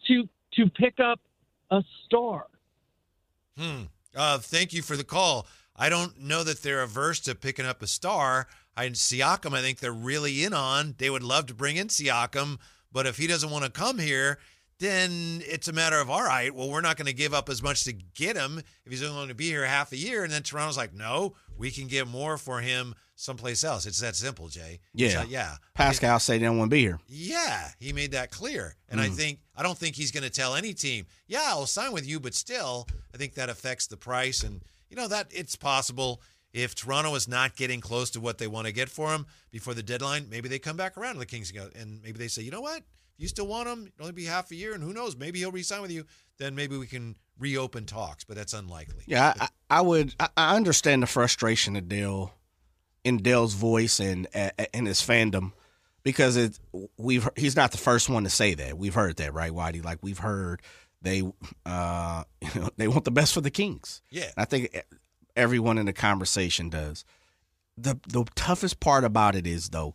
to 0.08 0.28
to 0.54 0.70
pick 0.70 1.00
up 1.00 1.20
a 1.70 1.82
star. 2.06 2.46
Hmm. 3.56 3.82
Uh, 4.14 4.38
thank 4.38 4.72
you 4.72 4.82
for 4.82 4.96
the 4.96 5.04
call. 5.04 5.46
I 5.74 5.88
don't 5.88 6.20
know 6.20 6.44
that 6.44 6.62
they're 6.62 6.82
averse 6.82 7.20
to 7.20 7.34
picking 7.34 7.64
up 7.64 7.82
a 7.82 7.86
star. 7.86 8.46
I 8.76 8.88
Siakam, 8.88 9.54
I 9.54 9.60
think 9.60 9.78
they're 9.78 9.92
really 9.92 10.44
in 10.44 10.52
on. 10.52 10.94
They 10.98 11.10
would 11.10 11.22
love 11.22 11.46
to 11.46 11.54
bring 11.54 11.76
in 11.76 11.88
Siakam, 11.88 12.58
but 12.90 13.06
if 13.06 13.18
he 13.18 13.26
doesn't 13.26 13.50
want 13.50 13.64
to 13.64 13.70
come 13.70 13.98
here, 13.98 14.38
then 14.78 15.42
it's 15.46 15.68
a 15.68 15.72
matter 15.72 16.00
of 16.00 16.10
all 16.10 16.24
right. 16.24 16.54
Well, 16.54 16.68
we're 16.68 16.80
not 16.80 16.96
going 16.96 17.06
to 17.06 17.12
give 17.12 17.32
up 17.32 17.48
as 17.48 17.62
much 17.62 17.84
to 17.84 17.92
get 17.92 18.36
him 18.36 18.58
if 18.84 18.90
he's 18.90 19.02
only 19.02 19.14
going 19.14 19.28
to 19.28 19.34
be 19.34 19.46
here 19.46 19.64
half 19.64 19.92
a 19.92 19.96
year. 19.96 20.24
And 20.24 20.32
then 20.32 20.42
Toronto's 20.42 20.76
like, 20.76 20.92
no, 20.92 21.34
we 21.56 21.70
can 21.70 21.86
get 21.86 22.08
more 22.08 22.36
for 22.36 22.60
him 22.60 22.94
someplace 23.14 23.62
else. 23.62 23.86
It's 23.86 24.00
that 24.00 24.16
simple, 24.16 24.48
Jay. 24.48 24.80
Yeah. 24.92 25.20
like, 25.20 25.30
yeah. 25.30 25.54
Pascal 25.74 26.18
said 26.18 26.40
they 26.40 26.44
don't 26.44 26.58
want 26.58 26.70
to 26.70 26.74
be 26.74 26.80
here. 26.80 26.98
Yeah, 27.06 27.68
he 27.78 27.92
made 27.92 28.12
that 28.12 28.30
clear. 28.30 28.74
And 28.88 29.00
I 29.00 29.06
hmm. 29.06 29.14
think 29.14 29.38
I 29.56 29.62
don't 29.62 29.78
think 29.78 29.94
he's 29.94 30.10
going 30.10 30.24
to 30.24 30.30
tell 30.30 30.54
any 30.54 30.74
team, 30.74 31.06
"Yeah, 31.26 31.44
I'll 31.46 31.66
sign 31.66 31.92
with 31.92 32.06
you," 32.06 32.18
but 32.18 32.34
still, 32.34 32.88
I 33.14 33.18
think 33.18 33.34
that 33.34 33.48
affects 33.48 33.86
the 33.86 33.96
price 33.96 34.42
and 34.42 34.62
you 34.90 34.96
know 34.96 35.08
that 35.08 35.28
it's 35.30 35.56
possible 35.56 36.20
if 36.52 36.74
Toronto 36.74 37.14
is 37.14 37.28
not 37.28 37.56
getting 37.56 37.80
close 37.80 38.10
to 38.10 38.20
what 38.20 38.38
they 38.38 38.46
want 38.46 38.66
to 38.66 38.72
get 38.72 38.88
for 38.88 39.12
him 39.12 39.26
before 39.50 39.74
the 39.74 39.82
deadline, 39.82 40.28
maybe 40.30 40.48
they 40.48 40.58
come 40.58 40.76
back 40.76 40.96
around 40.96 41.14
to 41.14 41.20
the 41.20 41.26
Kings 41.26 41.50
and 41.50 41.58
go- 41.58 41.80
and 41.80 42.02
maybe 42.02 42.18
they 42.18 42.28
say, 42.28 42.42
"You 42.42 42.50
know 42.50 42.60
what? 42.60 42.78
If 42.78 42.84
you 43.18 43.28
still 43.28 43.46
want 43.46 43.68
him, 43.68 43.86
it'll 43.86 44.02
only 44.06 44.12
be 44.12 44.24
half 44.24 44.50
a 44.50 44.54
year 44.54 44.74
and 44.74 44.82
who 44.82 44.92
knows, 44.92 45.16
maybe 45.16 45.38
he'll 45.38 45.52
re-sign 45.52 45.82
with 45.82 45.90
you, 45.90 46.06
then 46.38 46.54
maybe 46.54 46.76
we 46.76 46.86
can 46.86 47.16
reopen 47.38 47.86
talks, 47.86 48.24
but 48.24 48.36
that's 48.36 48.52
unlikely. 48.52 49.04
Yeah, 49.06 49.34
I, 49.38 49.48
I 49.70 49.80
would. 49.80 50.14
I, 50.36 50.56
understand 50.56 51.02
the 51.02 51.06
frustration 51.06 51.76
of 51.76 51.88
Dale, 51.88 52.34
in 53.04 53.18
Dale's 53.18 53.54
voice 53.54 54.00
and 54.00 54.26
and 54.34 54.86
his 54.86 55.00
fandom, 55.00 55.52
because 56.02 56.36
it 56.36 56.58
we've 56.96 57.28
he's 57.36 57.56
not 57.56 57.72
the 57.72 57.78
first 57.78 58.08
one 58.08 58.24
to 58.24 58.30
say 58.30 58.54
that. 58.54 58.78
We've 58.78 58.94
heard 58.94 59.16
that, 59.16 59.34
right, 59.34 59.52
Whitey? 59.52 59.84
Like 59.84 59.98
we've 60.02 60.18
heard 60.18 60.62
they 61.02 61.22
uh 61.66 62.24
you 62.40 62.60
know, 62.60 62.70
they 62.76 62.88
want 62.88 63.04
the 63.04 63.10
best 63.10 63.34
for 63.34 63.40
the 63.40 63.50
Kings. 63.50 64.02
Yeah. 64.10 64.30
I 64.36 64.44
think 64.44 64.84
everyone 65.36 65.78
in 65.78 65.86
the 65.86 65.92
conversation 65.92 66.68
does. 66.70 67.04
the 67.76 67.98
The 68.08 68.24
toughest 68.34 68.80
part 68.80 69.04
about 69.04 69.34
it 69.34 69.46
is 69.46 69.70
though, 69.70 69.94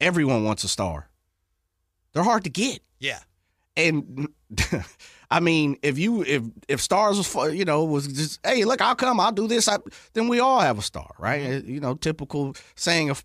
everyone 0.00 0.44
wants 0.44 0.64
a 0.64 0.68
star. 0.68 1.08
They're 2.12 2.24
hard 2.24 2.44
to 2.44 2.50
get. 2.50 2.80
Yeah. 2.98 3.20
And 3.76 4.28
I 5.30 5.40
mean, 5.40 5.76
if 5.82 5.98
you 5.98 6.22
if 6.22 6.42
if 6.68 6.80
stars 6.80 7.16
was 7.18 7.54
you 7.54 7.64
know 7.64 7.84
was 7.84 8.06
just 8.08 8.40
hey 8.44 8.64
look 8.64 8.80
I'll 8.80 8.96
come 8.96 9.20
I'll 9.20 9.30
do 9.32 9.46
this 9.46 9.68
I, 9.68 9.76
then 10.14 10.26
we 10.28 10.40
all 10.40 10.60
have 10.60 10.78
a 10.78 10.82
star 10.82 11.10
right 11.18 11.42
Mm-hmm. 11.42 11.70
you 11.70 11.80
know 11.80 11.94
typical 11.94 12.56
saying 12.74 13.10
of 13.10 13.22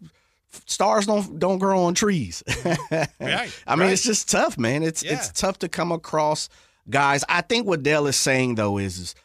stars 0.68 1.08
don't 1.08 1.40
don't 1.40 1.58
grow 1.60 1.86
on 1.86 1.94
trees. 1.96 2.44
Right, 3.20 3.52
I 3.66 3.76
mean 3.76 3.86
right. 3.88 3.94
it's 3.94 4.04
just 4.04 4.30
tough 4.30 4.58
man 4.60 4.84
it's 4.84 5.02
Yeah. 5.04 5.14
it's 5.14 5.32
tough 5.32 5.58
to 5.60 5.70
come 5.70 5.92
across 5.92 6.50
guys. 6.90 7.24
I 7.30 7.42
think 7.42 7.66
what 7.66 7.82
Dell 7.82 8.06
is 8.08 8.16
saying 8.18 8.56
though 8.56 8.78
is, 8.78 9.00
is 9.00 9.16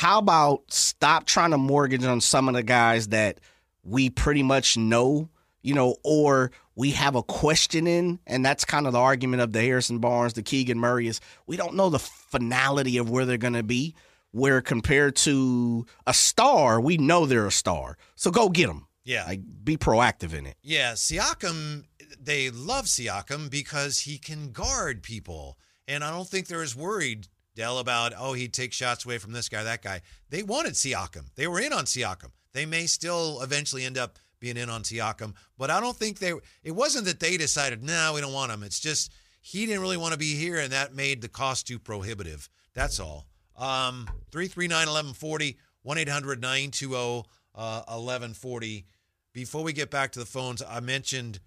how 0.00 0.18
about 0.18 0.62
stop 0.72 1.26
trying 1.26 1.50
to 1.50 1.58
mortgage 1.58 2.04
on 2.06 2.22
some 2.22 2.48
of 2.48 2.54
the 2.54 2.62
guys 2.62 3.08
that 3.08 3.38
we 3.82 4.08
pretty 4.08 4.42
much 4.42 4.78
know, 4.78 5.28
you 5.60 5.74
know, 5.74 5.94
or 6.02 6.52
we 6.74 6.92
have 6.92 7.16
a 7.16 7.22
question 7.22 7.86
in, 7.86 8.18
and 8.26 8.42
that's 8.42 8.64
kind 8.64 8.86
of 8.86 8.94
the 8.94 8.98
argument 8.98 9.42
of 9.42 9.52
the 9.52 9.60
Harrison 9.60 9.98
Barnes, 9.98 10.32
the 10.32 10.42
Keegan 10.42 10.78
Murray 10.78 11.06
is 11.06 11.20
we 11.46 11.58
don't 11.58 11.74
know 11.74 11.90
the 11.90 11.98
finality 11.98 12.96
of 12.96 13.10
where 13.10 13.26
they're 13.26 13.36
going 13.36 13.52
to 13.52 13.62
be. 13.62 13.94
Where 14.32 14.62
compared 14.62 15.16
to 15.16 15.84
a 16.06 16.14
star, 16.14 16.80
we 16.80 16.96
know 16.96 17.26
they're 17.26 17.46
a 17.46 17.52
star, 17.52 17.98
so 18.14 18.30
go 18.30 18.48
get 18.48 18.68
them. 18.68 18.86
Yeah. 19.04 19.26
Like 19.26 19.42
be 19.62 19.76
proactive 19.76 20.32
in 20.32 20.46
it. 20.46 20.56
Yeah, 20.62 20.92
Siakam, 20.92 21.84
they 22.18 22.48
love 22.48 22.86
Siakam 22.86 23.50
because 23.50 24.00
he 24.00 24.16
can 24.16 24.52
guard 24.52 25.02
people. 25.02 25.58
And 25.86 26.02
I 26.02 26.10
don't 26.10 26.26
think 26.26 26.46
they're 26.46 26.62
as 26.62 26.74
worried, 26.74 27.28
Dell, 27.54 27.78
about, 27.78 28.12
oh, 28.16 28.32
he'd 28.32 28.52
take 28.52 28.72
shots 28.72 29.04
away 29.04 29.18
from 29.18 29.32
this 29.32 29.48
guy, 29.48 29.62
that 29.64 29.82
guy. 29.82 30.00
They 30.28 30.42
wanted 30.42 30.74
Siakam. 30.74 31.34
They 31.34 31.46
were 31.46 31.60
in 31.60 31.72
on 31.72 31.84
Siakam. 31.84 32.30
They 32.52 32.66
may 32.66 32.86
still 32.86 33.40
eventually 33.42 33.84
end 33.84 33.98
up 33.98 34.18
being 34.38 34.56
in 34.56 34.70
on 34.70 34.82
Siakam, 34.82 35.34
but 35.58 35.70
I 35.70 35.80
don't 35.80 35.96
think 35.96 36.18
they, 36.18 36.32
it 36.62 36.72
wasn't 36.72 37.04
that 37.04 37.20
they 37.20 37.36
decided, 37.36 37.82
no, 37.82 38.12
we 38.14 38.20
don't 38.20 38.32
want 38.32 38.50
him. 38.50 38.62
It's 38.62 38.80
just 38.80 39.12
he 39.40 39.66
didn't 39.66 39.82
really 39.82 39.96
want 39.96 40.12
to 40.12 40.18
be 40.18 40.34
here, 40.34 40.58
and 40.58 40.72
that 40.72 40.94
made 40.94 41.20
the 41.20 41.28
cost 41.28 41.66
too 41.66 41.78
prohibitive. 41.78 42.48
That's 42.74 43.00
all. 43.00 43.26
Um, 43.56 44.06
339 44.32 44.70
1140, 44.70 45.58
1 45.82 45.98
800 45.98 46.40
920 46.40 47.24
1140. 47.52 48.86
Before 49.32 49.62
we 49.62 49.72
get 49.72 49.90
back 49.90 50.12
to 50.12 50.18
the 50.18 50.26
phones, 50.26 50.62
I 50.66 50.80
mentioned 50.80 51.40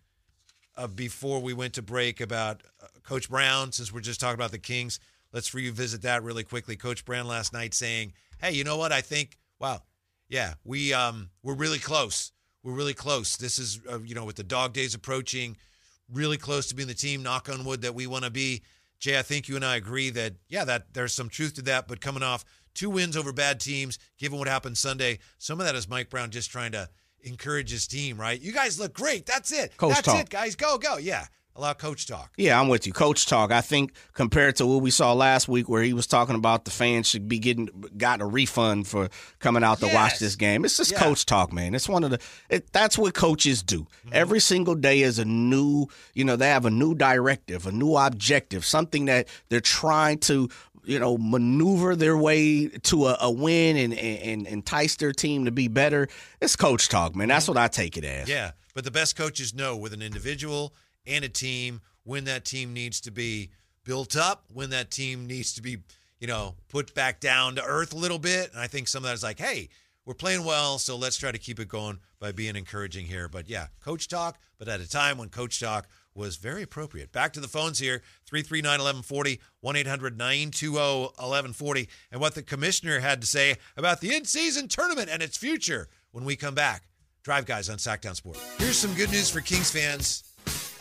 uh, 0.76 0.88
before 0.88 1.42
we 1.42 1.54
went 1.54 1.74
to 1.74 1.82
break 1.82 2.22
about 2.22 2.64
uh, 2.82 2.88
Coach 3.04 3.30
Brown, 3.30 3.72
since 3.72 3.92
we're 3.92 4.02
just 4.02 4.20
talking 4.20 4.36
about 4.36 4.52
the 4.52 4.60
Kings. 4.60 5.00
Let's 5.34 5.54
revisit 5.54 6.04
that 6.04 6.24
really 6.24 6.44
quickly. 6.44 6.76
Coach 6.76 7.04
Brown 7.04 7.28
last 7.28 7.52
night 7.52 7.74
saying, 7.74 8.14
"Hey, 8.40 8.52
you 8.54 8.64
know 8.64 8.78
what? 8.78 8.92
I 8.92 9.02
think, 9.02 9.38
wow, 9.60 9.82
yeah, 10.30 10.54
we 10.64 10.94
um 10.94 11.30
we're 11.42 11.56
really 11.56 11.80
close. 11.80 12.32
We're 12.64 12.74
really 12.74 12.94
close. 12.94 13.36
This 13.36 13.60
is 13.60 13.82
uh, 13.92 14.00
you 14.00 14.16
know 14.16 14.26
with 14.26 14.36
the 14.36 14.44
dog 14.44 14.74
days 14.74 14.96
approaching, 14.96 15.58
really 16.12 16.38
close 16.38 16.68
to 16.68 16.76
being 16.76 16.88
the 16.88 16.94
team. 16.94 17.24
Knock 17.24 17.50
on 17.50 17.66
wood 17.66 17.82
that 17.82 17.96
we 17.96 18.08
want 18.08 18.24
to 18.24 18.32
be. 18.32 18.62
Jay, 19.00 19.20
I 19.20 19.22
think 19.22 19.50
you 19.50 19.56
and 19.56 19.66
I 19.66 19.76
agree 19.76 20.10
that 20.12 20.36
yeah, 20.48 20.64
that 20.66 20.94
there's 20.94 21.14
some 21.14 21.30
truth 21.30 21.56
to 21.56 21.62
that. 21.64 21.88
But 21.88 22.00
coming 22.00 22.24
off 22.24 22.46
two 22.74 22.90
wins 22.90 23.18
over 23.18 23.34
bad 23.34 23.60
teams, 23.60 24.00
given 24.18 24.40
what 24.40 24.48
happened 24.48 24.78
Sunday, 24.78 25.20
some 25.40 25.60
of 25.60 25.66
that 25.66 25.76
is 25.76 25.90
Mike 25.90 26.10
Brown 26.10 26.32
just 26.32 26.52
trying 26.52 26.72
to 26.72 26.90
encourage 27.22 27.72
his 27.72 27.86
team. 27.88 28.18
Right? 28.18 28.40
You 28.40 28.54
guys 28.54 28.80
look 28.80 28.94
great. 28.94 29.26
That's 29.26 29.52
it. 29.52 29.76
Coach 29.78 29.96
That's 29.96 30.08
talk. 30.08 30.20
it, 30.22 30.30
guys. 30.30 30.56
Go 30.56 30.78
go. 30.78 30.98
Yeah, 30.98 31.26
allow 31.56 31.74
coach 31.74 32.08
talk. 32.08 32.34
Yeah, 32.38 32.60
I'm 32.60 32.68
with 32.68 32.88
you. 32.88 32.94
Coach 32.94 33.26
talk. 33.28 33.52
I 33.52 33.62
think 33.62 33.94
compared 34.14 34.56
to 34.58 34.66
what 34.66 34.82
we 34.82 34.92
saw 34.92 35.14
last 35.14 35.48
week 35.48 35.70
where 35.70 35.84
he 35.84 35.94
was 35.94 36.08
talking 36.08 36.36
about 36.36 36.66
the 36.66 36.72
fans 36.72 37.08
should 37.08 37.28
be 37.28 37.40
getting 37.40 37.70
got 37.98 38.22
a 38.22 38.26
refund 38.26 38.88
for 38.88 39.10
coming 39.40 39.64
out 39.64 39.80
to 39.80 39.88
watch 39.94 40.20
this 40.20 40.36
game. 40.36 40.66
It's 40.66 40.78
just 40.78 40.92
Yeah. 40.92 41.00
coach 41.00 41.26
talk, 41.26 41.54
man. 41.54 41.76
It's 41.76 41.90
one 41.90 42.04
of 42.04 42.12
the 42.12 42.20
it, 42.50 42.72
that's 42.72 42.98
what 42.98 43.14
coaches 43.14 43.62
do. 43.62 43.82
Mm-hmm. 43.82 44.10
Every 44.14 44.40
single 44.40 44.76
day 44.76 45.02
is 45.02 45.20
a 45.20 45.26
new, 45.26 45.88
you 46.14 46.24
know, 46.24 46.36
they 46.36 46.50
have 46.50 46.66
a 46.66 46.72
new 46.72 46.96
directive, 46.96 47.68
a 47.68 47.72
new 47.72 47.96
objective, 47.96 48.66
something 48.66 49.06
that 49.06 49.28
they're 49.50 49.62
trying 49.62 50.20
to 50.20 50.50
you 50.86 51.00
know, 51.00 51.18
maneuver 51.18 51.96
their 51.96 52.18
way 52.18 52.68
to 52.68 53.08
a, 53.08 53.18
a 53.22 53.32
win 53.32 53.78
and, 53.78 53.94
and, 53.94 54.20
and 54.22 54.48
entice 54.48 54.98
their 54.98 55.14
team 55.14 55.46
to 55.46 55.52
be 55.52 55.70
better. 55.70 56.10
It's 56.42 56.58
coach 56.58 56.90
talk, 56.90 57.16
man. 57.16 57.30
That's 57.30 57.46
mm-hmm. 57.46 57.54
what 57.54 57.64
I 57.64 57.68
take 57.70 57.96
it 57.96 58.04
as. 58.04 58.28
Yeah, 58.28 58.52
but 58.74 58.84
the 58.84 58.92
best 58.92 59.16
coaches 59.16 59.54
know 59.54 59.78
with 59.78 59.94
an 59.94 60.02
individual 60.02 60.74
and 61.06 61.24
a 61.24 61.30
team 61.30 61.82
when 62.04 62.26
that 62.26 62.46
team 62.46 62.74
needs 62.74 63.02
to 63.02 63.12
be 63.12 63.50
built 63.84 64.16
up, 64.16 64.46
when 64.54 64.70
that 64.72 64.92
team 64.92 65.26
needs 65.28 65.54
to 65.54 65.62
be, 65.62 65.78
you 66.20 66.28
know, 66.28 66.56
put 66.70 66.94
back 66.94 67.20
down 67.20 67.56
to 67.56 67.64
earth 67.64 67.94
a 67.94 67.98
little 67.98 68.20
bit. 68.20 68.52
And 68.52 68.60
I 68.60 68.68
think 68.68 68.88
some 68.88 69.04
of 69.04 69.08
that 69.10 69.16
is 69.16 69.24
like, 69.24 69.40
hey, 69.40 69.70
we're 70.06 70.14
playing 70.14 70.44
well, 70.44 70.80
so 70.80 70.98
let's 70.98 71.18
try 71.18 71.32
to 71.32 71.38
keep 71.38 71.60
it 71.60 71.70
going 71.70 72.00
by 72.20 72.32
being 72.32 72.56
encouraging 72.56 73.06
here. 73.06 73.30
But 73.30 73.50
yeah, 73.50 73.68
coach 73.80 74.08
talk, 74.08 74.38
but 74.58 74.68
at 74.68 74.82
a 74.82 74.90
time 74.90 75.18
when 75.18 75.30
coach 75.30 75.60
talk 75.60 75.88
was 76.14 76.36
very 76.36 76.62
appropriate. 76.62 77.12
Back 77.12 77.34
to 77.34 77.40
the 77.40 77.48
phones 77.48 77.80
here 77.80 78.02
339 78.28 78.70
1140, 78.70 79.40
1 79.62 79.76
800 79.76 80.18
920 80.18 80.78
1140, 80.78 81.90
and 82.12 82.22
what 82.22 82.36
the 82.36 82.44
commissioner 82.44 83.00
had 83.00 83.22
to 83.22 83.28
say 83.28 83.56
about 83.78 84.02
the 84.02 84.14
in 84.14 84.26
season 84.26 84.68
tournament 84.68 85.10
and 85.10 85.24
its 85.24 85.38
future 85.38 85.88
when 86.12 86.26
we 86.26 86.36
come 86.36 86.56
back. 86.56 86.84
Drive 87.24 87.46
Guys 87.46 87.70
on 87.70 87.78
Sactown 87.78 88.16
Sport. 88.16 88.38
Here's 88.58 88.78
some 88.78 88.94
good 88.96 89.10
news 89.10 89.30
for 89.30 89.40
Kings 89.40 89.72
fans. 89.72 90.24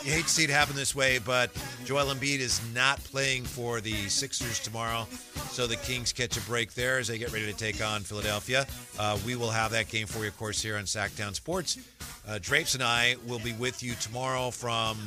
You 0.04 0.10
hate 0.10 0.24
to 0.24 0.30
see 0.30 0.42
it 0.42 0.50
happen 0.50 0.74
this 0.74 0.96
way, 0.96 1.20
but 1.20 1.52
Joel 1.84 2.12
Embiid 2.12 2.40
is 2.40 2.60
not 2.74 2.98
playing 3.04 3.44
for 3.44 3.80
the 3.80 4.08
Sixers 4.08 4.58
tomorrow, 4.58 5.06
so 5.52 5.68
the 5.68 5.76
Kings 5.76 6.12
catch 6.12 6.36
a 6.36 6.40
break 6.40 6.74
there 6.74 6.98
as 6.98 7.06
they 7.06 7.18
get 7.18 7.32
ready 7.32 7.46
to 7.46 7.56
take 7.56 7.80
on 7.80 8.00
Philadelphia. 8.00 8.66
Uh, 8.98 9.16
we 9.24 9.36
will 9.36 9.50
have 9.50 9.70
that 9.70 9.88
game 9.88 10.08
for 10.08 10.22
you, 10.22 10.28
of 10.28 10.36
course, 10.36 10.60
here 10.60 10.76
on 10.76 10.84
Sactown 10.86 11.34
Sports. 11.36 11.78
Uh, 12.26 12.40
Drapes 12.40 12.74
and 12.74 12.82
I 12.82 13.14
will 13.28 13.38
be 13.38 13.52
with 13.52 13.80
you 13.80 13.94
tomorrow 13.94 14.50
from 14.50 14.98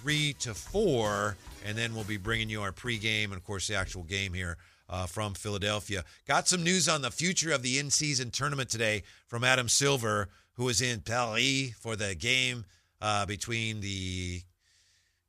three 0.00 0.34
to 0.34 0.54
four, 0.54 1.36
and 1.66 1.76
then 1.76 1.92
we'll 1.92 2.04
be 2.04 2.16
bringing 2.16 2.48
you 2.48 2.62
our 2.62 2.72
pregame 2.72 3.24
and, 3.24 3.34
of 3.34 3.42
course, 3.44 3.66
the 3.66 3.74
actual 3.74 4.04
game 4.04 4.32
here 4.32 4.58
uh, 4.88 5.06
from 5.06 5.34
Philadelphia. 5.34 6.04
Got 6.28 6.46
some 6.46 6.62
news 6.62 6.88
on 6.88 7.02
the 7.02 7.10
future 7.10 7.50
of 7.50 7.62
the 7.62 7.80
in-season 7.80 8.30
tournament 8.30 8.70
today 8.70 9.02
from 9.26 9.42
Adam 9.42 9.68
Silver, 9.68 10.28
who 10.54 10.66
was 10.66 10.80
in 10.80 11.00
Paris 11.00 11.72
for 11.80 11.96
the 11.96 12.14
game 12.14 12.64
uh, 13.00 13.26
between 13.26 13.80
the 13.80 14.42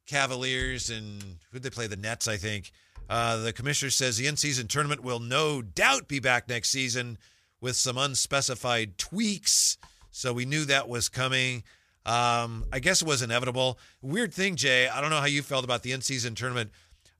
Cavaliers 0.08 0.90
and 0.90 1.38
who'd 1.51 1.63
they 1.63 1.70
play? 1.70 1.88
The 1.88 1.96
Nets, 1.96 2.28
I 2.28 2.38
think. 2.38 2.72
Uh, 3.10 3.38
the 3.38 3.54
commissioner 3.54 3.90
says 3.90 4.18
the 4.18 4.28
in-season 4.28 4.68
tournament 4.68 5.04
will 5.04 5.20
no 5.20 5.62
doubt 5.62 6.08
be 6.08 6.20
back 6.20 6.48
next 6.48 6.70
season 6.70 7.18
with 7.60 7.75
some 7.75 7.98
unspecified 7.98 8.98
tweaks. 8.98 9.78
So 10.12 10.34
we 10.34 10.46
knew 10.46 10.66
that 10.66 10.90
was 10.90 11.10
coming. 11.10 11.63
Um, 12.06 12.66
I 12.72 12.80
guess 12.80 13.01
it 13.01 13.08
was 13.08 13.22
inevitable. 13.22 13.78
Weird 14.01 14.34
thing, 14.34 14.56
Jay. 14.56 14.88
I 14.88 15.01
don't 15.01 15.10
know 15.10 15.20
how 15.20 15.25
you 15.28 15.42
felt 15.42 15.63
about 15.63 15.84
the 15.84 15.92
in-season 15.92 16.36
tournament. 16.36 16.72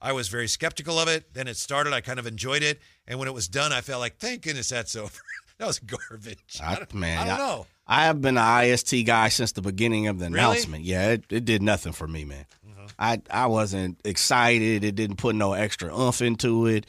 I 0.02 0.14
was 0.14 0.30
very 0.30 0.48
skeptical 0.48 0.98
of 0.98 1.08
it. 1.08 1.34
Then 1.34 1.48
it 1.48 1.58
started. 1.58 1.94
I 1.94 2.02
kind 2.02 2.20
of 2.20 2.26
enjoyed 2.26 2.64
it, 2.64 2.82
and 3.08 3.20
when 3.20 3.28
it 3.28 3.34
was 3.34 3.48
done, 3.48 3.72
I 3.72 3.82
felt 3.82 4.00
like, 4.00 4.18
thank 4.18 4.42
goodness 4.42 4.70
that's 4.70 4.96
over. 4.98 5.20
that 5.60 5.68
was 5.68 5.78
garbage. 5.80 6.60
I, 6.62 6.74
I, 6.76 6.96
man, 6.96 7.20
I 7.20 7.26
don't 7.28 7.38
know. 7.38 7.66
I 7.81 7.81
have 8.06 8.22
been 8.22 8.38
an 8.38 8.64
IST 8.66 9.06
guy 9.06 9.30
since 9.30 9.52
the 9.52 9.62
beginning 9.62 10.08
of 10.08 10.20
the 10.20 10.26
Really? 10.30 10.40
announcement. 10.40 10.84
Yeah, 10.84 11.10
it, 11.12 11.26
it 11.30 11.46
did 11.46 11.62
nothing 11.62 11.94
for 11.94 12.08
me, 12.08 12.26
man. 12.26 12.46
Mm-hmm. 12.68 12.86
I 13.00 13.22
I 13.30 13.48
wasn't 13.48 14.00
excited. 14.06 14.84
It 14.84 14.96
didn't 14.96 15.18
put 15.18 15.36
no 15.36 15.54
extra 15.54 15.96
oomph 15.98 16.22
into 16.22 16.68
it. 16.68 16.86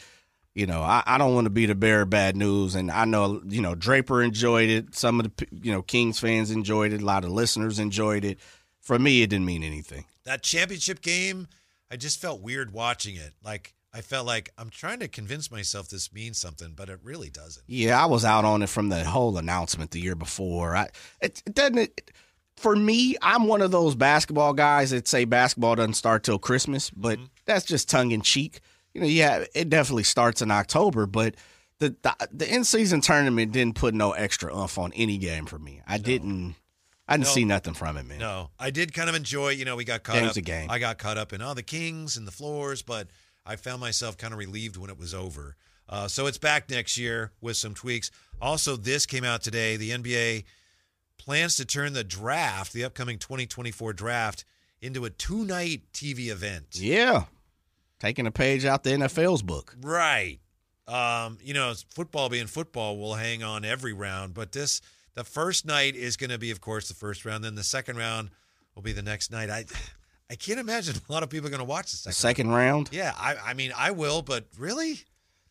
You 0.55 0.67
know, 0.67 0.83
I, 0.83 1.03
I 1.07 1.17
don't 1.17 1.35
want 1.35 1.47
to 1.47 1.51
be 1.51 1.65
the 1.65 1.75
bearer 1.75 2.03
of 2.03 2.11
bad 2.11 2.37
news, 2.37 2.75
and 2.75 2.91
I 2.91 3.05
know 3.07 3.41
you 3.49 3.63
know 3.63 3.75
Draper 3.75 4.23
enjoyed 4.23 4.69
it. 4.69 4.95
Some 4.95 5.19
of 5.21 5.35
the 5.37 5.47
you 5.51 5.73
know 5.73 5.83
Kings 5.83 6.19
fans 6.21 6.51
enjoyed 6.51 6.93
it. 6.93 7.01
A 7.03 7.05
lot 7.05 7.25
of 7.25 7.31
listeners 7.31 7.79
enjoyed 7.79 8.25
it. 8.25 8.39
For 8.81 8.99
me, 8.99 9.23
it 9.23 9.31
didn't 9.31 9.47
mean 9.47 9.63
anything. 9.63 10.05
that 10.25 10.43
championship 10.43 11.01
game, 11.01 11.47
I 11.91 11.97
just 11.97 12.21
felt 12.21 12.43
weird 12.43 12.73
watching 12.73 13.17
it. 13.17 13.33
Like 13.43 13.75
I 13.95 14.01
felt 14.01 14.27
like 14.27 14.51
I'm 14.57 14.71
trying 14.71 15.01
to 15.01 15.09
convince 15.09 15.51
myself 15.51 15.89
this 15.89 16.13
means 16.13 16.39
something, 16.39 16.73
but 16.75 16.89
it 16.89 16.99
really 17.03 17.29
doesn't. 17.29 17.65
Yeah, 17.67 18.03
I 18.03 18.07
was 18.07 18.25
out 18.25 18.45
on 18.45 18.63
it 18.63 18.69
from 18.69 18.89
the 18.89 19.05
whole 19.05 19.37
announcement 19.37 19.91
the 19.91 20.01
year 20.01 20.15
before. 20.15 20.75
I 20.75 20.89
it, 21.21 21.43
it 21.45 21.55
doesn't. 21.55 21.79
It, 21.79 22.11
for 22.57 22.77
me, 22.77 23.17
I'm 23.21 23.47
one 23.49 23.61
of 23.61 23.71
those 23.71 23.95
basketball 23.95 24.53
guys 24.55 24.91
that 24.91 25.09
say 25.09 25.25
basketball 25.25 25.75
doesn't 25.75 25.95
start 25.95 26.23
till 26.23 26.39
Christmas, 26.39 26.91
but 26.91 27.19
mm-hmm. 27.19 27.27
that's 27.45 27.65
just 27.65 27.89
tongue 27.91 28.13
in 28.13 28.23
cheek. 28.23 28.61
You 28.95 29.01
know, 29.01 29.07
yeah, 29.07 29.45
it 29.55 29.69
definitely 29.69 30.05
starts 30.05 30.43
in 30.43 30.51
October, 30.51 31.07
but 31.07 31.35
the 31.79 31.95
the, 32.03 32.29
the 32.33 32.55
in 32.55 32.65
season 32.65 33.01
tournament 33.03 33.53
didn't 33.53 33.75
put 33.75 33.95
no 33.95 34.13
extra 34.13 34.57
oomph 34.57 34.79
on 34.79 34.93
any 34.95 35.19
game 35.19 35.45
for 35.47 35.59
me. 35.59 35.83
I 35.87 35.99
didn't. 35.99 36.55
I 37.09 37.17
didn't 37.17 37.27
No. 37.27 37.33
see 37.33 37.45
nothing 37.45 37.75
from 37.75 37.97
it, 37.97 38.07
man. 38.07 38.19
No, 38.21 38.51
I 38.59 38.71
did 38.71 38.95
kind 38.95 39.09
of 39.11 39.15
enjoy. 39.17 39.51
You 39.51 39.65
know, 39.67 39.77
we 39.77 39.85
got 39.85 40.03
caught 40.03 40.15
Game's 40.15 40.31
up. 40.31 40.37
a 40.37 40.41
game. 40.43 40.71
I 40.71 40.79
got 40.79 40.99
caught 40.99 41.19
up 41.19 41.33
in 41.33 41.43
all 41.43 41.55
the 41.55 41.63
Kings 41.63 42.17
and 42.17 42.27
the 42.27 42.33
floors, 42.33 42.81
but 42.81 43.09
I 43.45 43.57
found 43.57 43.81
myself 43.81 44.17
kind 44.17 44.33
of 44.33 44.39
relieved 44.39 44.77
when 44.77 44.91
it 44.91 44.99
was 44.99 45.15
over. 45.15 45.57
Uh, 45.89 46.09
so 46.09 46.27
it's 46.27 46.39
back 46.39 46.71
next 46.71 46.97
year 46.97 47.33
with 47.41 47.57
some 47.57 47.75
tweaks. 47.75 48.11
Also, 48.41 48.77
this 48.77 49.05
came 49.07 49.25
out 49.25 49.43
today. 49.43 49.77
The 49.77 49.91
NBA 49.91 50.45
plans 51.19 51.57
to 51.57 51.65
turn 51.65 51.93
the 51.93 52.05
draft, 52.05 52.73
the 52.73 52.85
upcoming 52.85 53.19
2024 53.19 53.93
draft, 53.93 54.45
into 54.81 55.05
a 55.05 55.11
two 55.11 55.45
night 55.45 55.83
TV 55.93 56.29
event. 56.29 56.67
Yeah. 56.73 57.25
Taking 58.01 58.27
a 58.27 58.33
page 58.33 58.65
out 58.65 58.83
the 58.83 58.91
NFL's 58.91 59.43
book. 59.43 59.77
Right. 59.81 60.41
Um, 60.89 61.39
you 61.41 61.55
know, 61.55 61.75
football 61.95 62.29
being 62.29 62.49
football 62.49 62.99
will 62.99 63.15
hang 63.15 63.43
on 63.45 63.65
every 63.65 63.93
round, 63.93 64.35
but 64.35 64.51
this 64.51 64.81
the 65.15 65.25
first 65.25 65.67
night 65.67 65.95
is 65.95 66.17
going 66.17 66.31
to 66.31 66.39
be, 66.39 66.51
of 66.51 66.61
course, 66.61 66.89
the 66.89 66.95
first 66.95 67.25
round. 67.25 67.45
Then 67.45 67.55
the 67.55 67.63
second 67.63 67.97
round 67.97 68.31
will 68.75 68.83
be 68.83 68.93
the 68.93 69.03
next 69.03 69.31
night. 69.31 69.51
I 69.51 69.67
I 70.33 70.35
can't 70.35 70.59
imagine 70.59 70.97
a 70.97 71.13
lot 71.13 71.23
of 71.23 71.29
people 71.29 71.47
are 71.49 71.51
going 71.51 71.59
to 71.61 71.65
watch 71.65 71.91
the 71.91 71.97
second. 71.99 72.11
The 72.11 72.15
second 72.17 72.51
round. 72.53 72.89
Yeah, 72.91 73.13
I 73.17 73.37
I 73.51 73.55
mean 73.55 73.71
I 73.77 73.91
will, 73.91 74.23
but 74.23 74.47
really, 74.59 75.01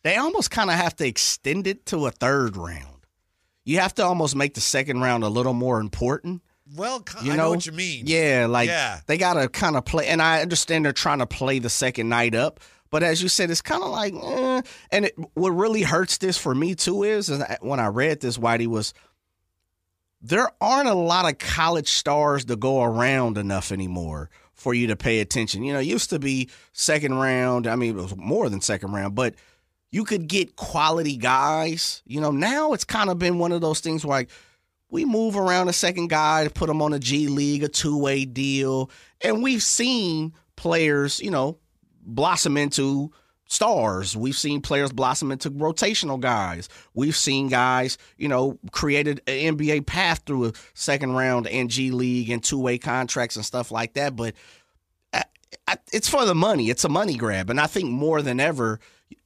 They 0.02 0.16
almost 0.16 0.50
kind 0.50 0.70
of 0.70 0.76
have 0.76 0.96
to 0.96 1.06
extend 1.06 1.68
it 1.68 1.86
to 1.86 2.06
a 2.06 2.10
third 2.10 2.56
round. 2.56 3.06
You 3.64 3.78
have 3.78 3.94
to 3.94 4.04
almost 4.04 4.34
make 4.34 4.54
the 4.54 4.60
second 4.60 5.00
round 5.00 5.22
a 5.22 5.28
little 5.28 5.52
more 5.54 5.78
important. 5.78 6.42
well, 6.74 7.04
You 7.22 7.32
I 7.32 7.36
know, 7.36 7.42
know 7.44 7.50
what 7.50 7.64
you 7.66 7.70
mean. 7.72 8.04
Yeah, 8.08 8.46
like 8.50 8.68
Yeah. 8.68 8.98
they 9.06 9.16
got 9.18 9.34
to 9.34 9.48
kind 9.48 9.76
of 9.76 9.84
play. 9.84 10.08
And 10.08 10.20
I 10.20 10.42
understand 10.42 10.84
they're 10.84 10.92
trying 10.92 11.20
to 11.20 11.26
play 11.26 11.60
the 11.60 11.70
second 11.70 12.08
night 12.08 12.34
up. 12.34 12.58
But 12.90 13.04
as 13.04 13.22
you 13.22 13.28
said, 13.28 13.50
it's 13.52 13.62
kind 13.62 13.82
of 13.84 13.90
like, 13.90 14.12
eh. 14.14 14.62
and 14.90 15.04
it, 15.04 15.14
what 15.34 15.50
really 15.50 15.82
hurts 15.82 16.18
this 16.18 16.36
for 16.36 16.54
me 16.56 16.74
too 16.74 17.04
is, 17.04 17.30
is 17.30 17.40
when 17.60 17.78
I 17.78 17.86
read 17.86 18.20
this, 18.20 18.36
Whitey 18.36 18.66
was 18.66 18.92
there 20.20 20.50
aren't 20.60 20.88
a 20.88 20.94
lot 20.94 21.30
of 21.30 21.38
college 21.38 21.88
stars 21.88 22.44
to 22.46 22.56
go 22.56 22.82
around 22.82 23.38
enough 23.38 23.72
anymore 23.72 24.28
for 24.62 24.72
you 24.72 24.86
to 24.86 24.96
pay 24.96 25.20
attention. 25.20 25.64
You 25.64 25.72
know, 25.72 25.80
used 25.80 26.10
to 26.10 26.20
be 26.20 26.48
second 26.72 27.14
round. 27.14 27.66
I 27.66 27.74
mean, 27.74 27.98
it 27.98 28.02
was 28.02 28.16
more 28.16 28.48
than 28.48 28.60
second 28.60 28.92
round, 28.92 29.16
but 29.16 29.34
you 29.90 30.04
could 30.04 30.28
get 30.28 30.54
quality 30.54 31.16
guys. 31.16 32.00
You 32.06 32.20
know, 32.20 32.30
now 32.30 32.72
it's 32.72 32.84
kind 32.84 33.10
of 33.10 33.18
been 33.18 33.38
one 33.38 33.50
of 33.50 33.60
those 33.60 33.80
things 33.80 34.04
where 34.04 34.18
like 34.18 34.30
we 34.88 35.04
move 35.04 35.36
around 35.36 35.68
a 35.68 35.72
second 35.72 36.08
guy 36.08 36.44
to 36.44 36.50
put 36.50 36.70
him 36.70 36.80
on 36.80 36.92
a 36.92 36.98
G 37.00 37.26
League, 37.26 37.64
a 37.64 37.68
two 37.68 37.98
way 37.98 38.24
deal, 38.24 38.88
and 39.20 39.42
we've 39.42 39.62
seen 39.62 40.32
players, 40.54 41.18
you 41.20 41.30
know, 41.30 41.58
blossom 42.00 42.56
into 42.56 43.10
stars. 43.52 44.16
We've 44.16 44.36
seen 44.36 44.60
players 44.60 44.92
blossom 44.92 45.30
into 45.30 45.50
rotational 45.50 46.18
guys. 46.18 46.68
We've 46.94 47.16
seen 47.16 47.48
guys, 47.48 47.98
you 48.16 48.28
know, 48.28 48.58
created 48.72 49.20
an 49.26 49.56
NBA 49.56 49.86
path 49.86 50.22
through 50.26 50.46
a 50.46 50.52
second 50.74 51.12
round 51.12 51.46
and 51.46 51.70
G 51.70 51.90
League 51.90 52.30
and 52.30 52.42
two 52.42 52.58
way 52.58 52.78
contracts 52.78 53.36
and 53.36 53.44
stuff 53.44 53.70
like 53.70 53.94
that. 53.94 54.16
But 54.16 54.34
I, 55.12 55.22
I, 55.68 55.76
it's 55.92 56.08
for 56.08 56.24
the 56.24 56.34
money. 56.34 56.70
It's 56.70 56.84
a 56.84 56.88
money 56.88 57.16
grab, 57.16 57.50
and 57.50 57.60
I 57.60 57.66
think 57.66 57.90
more 57.90 58.22
than 58.22 58.40
ever. 58.40 58.80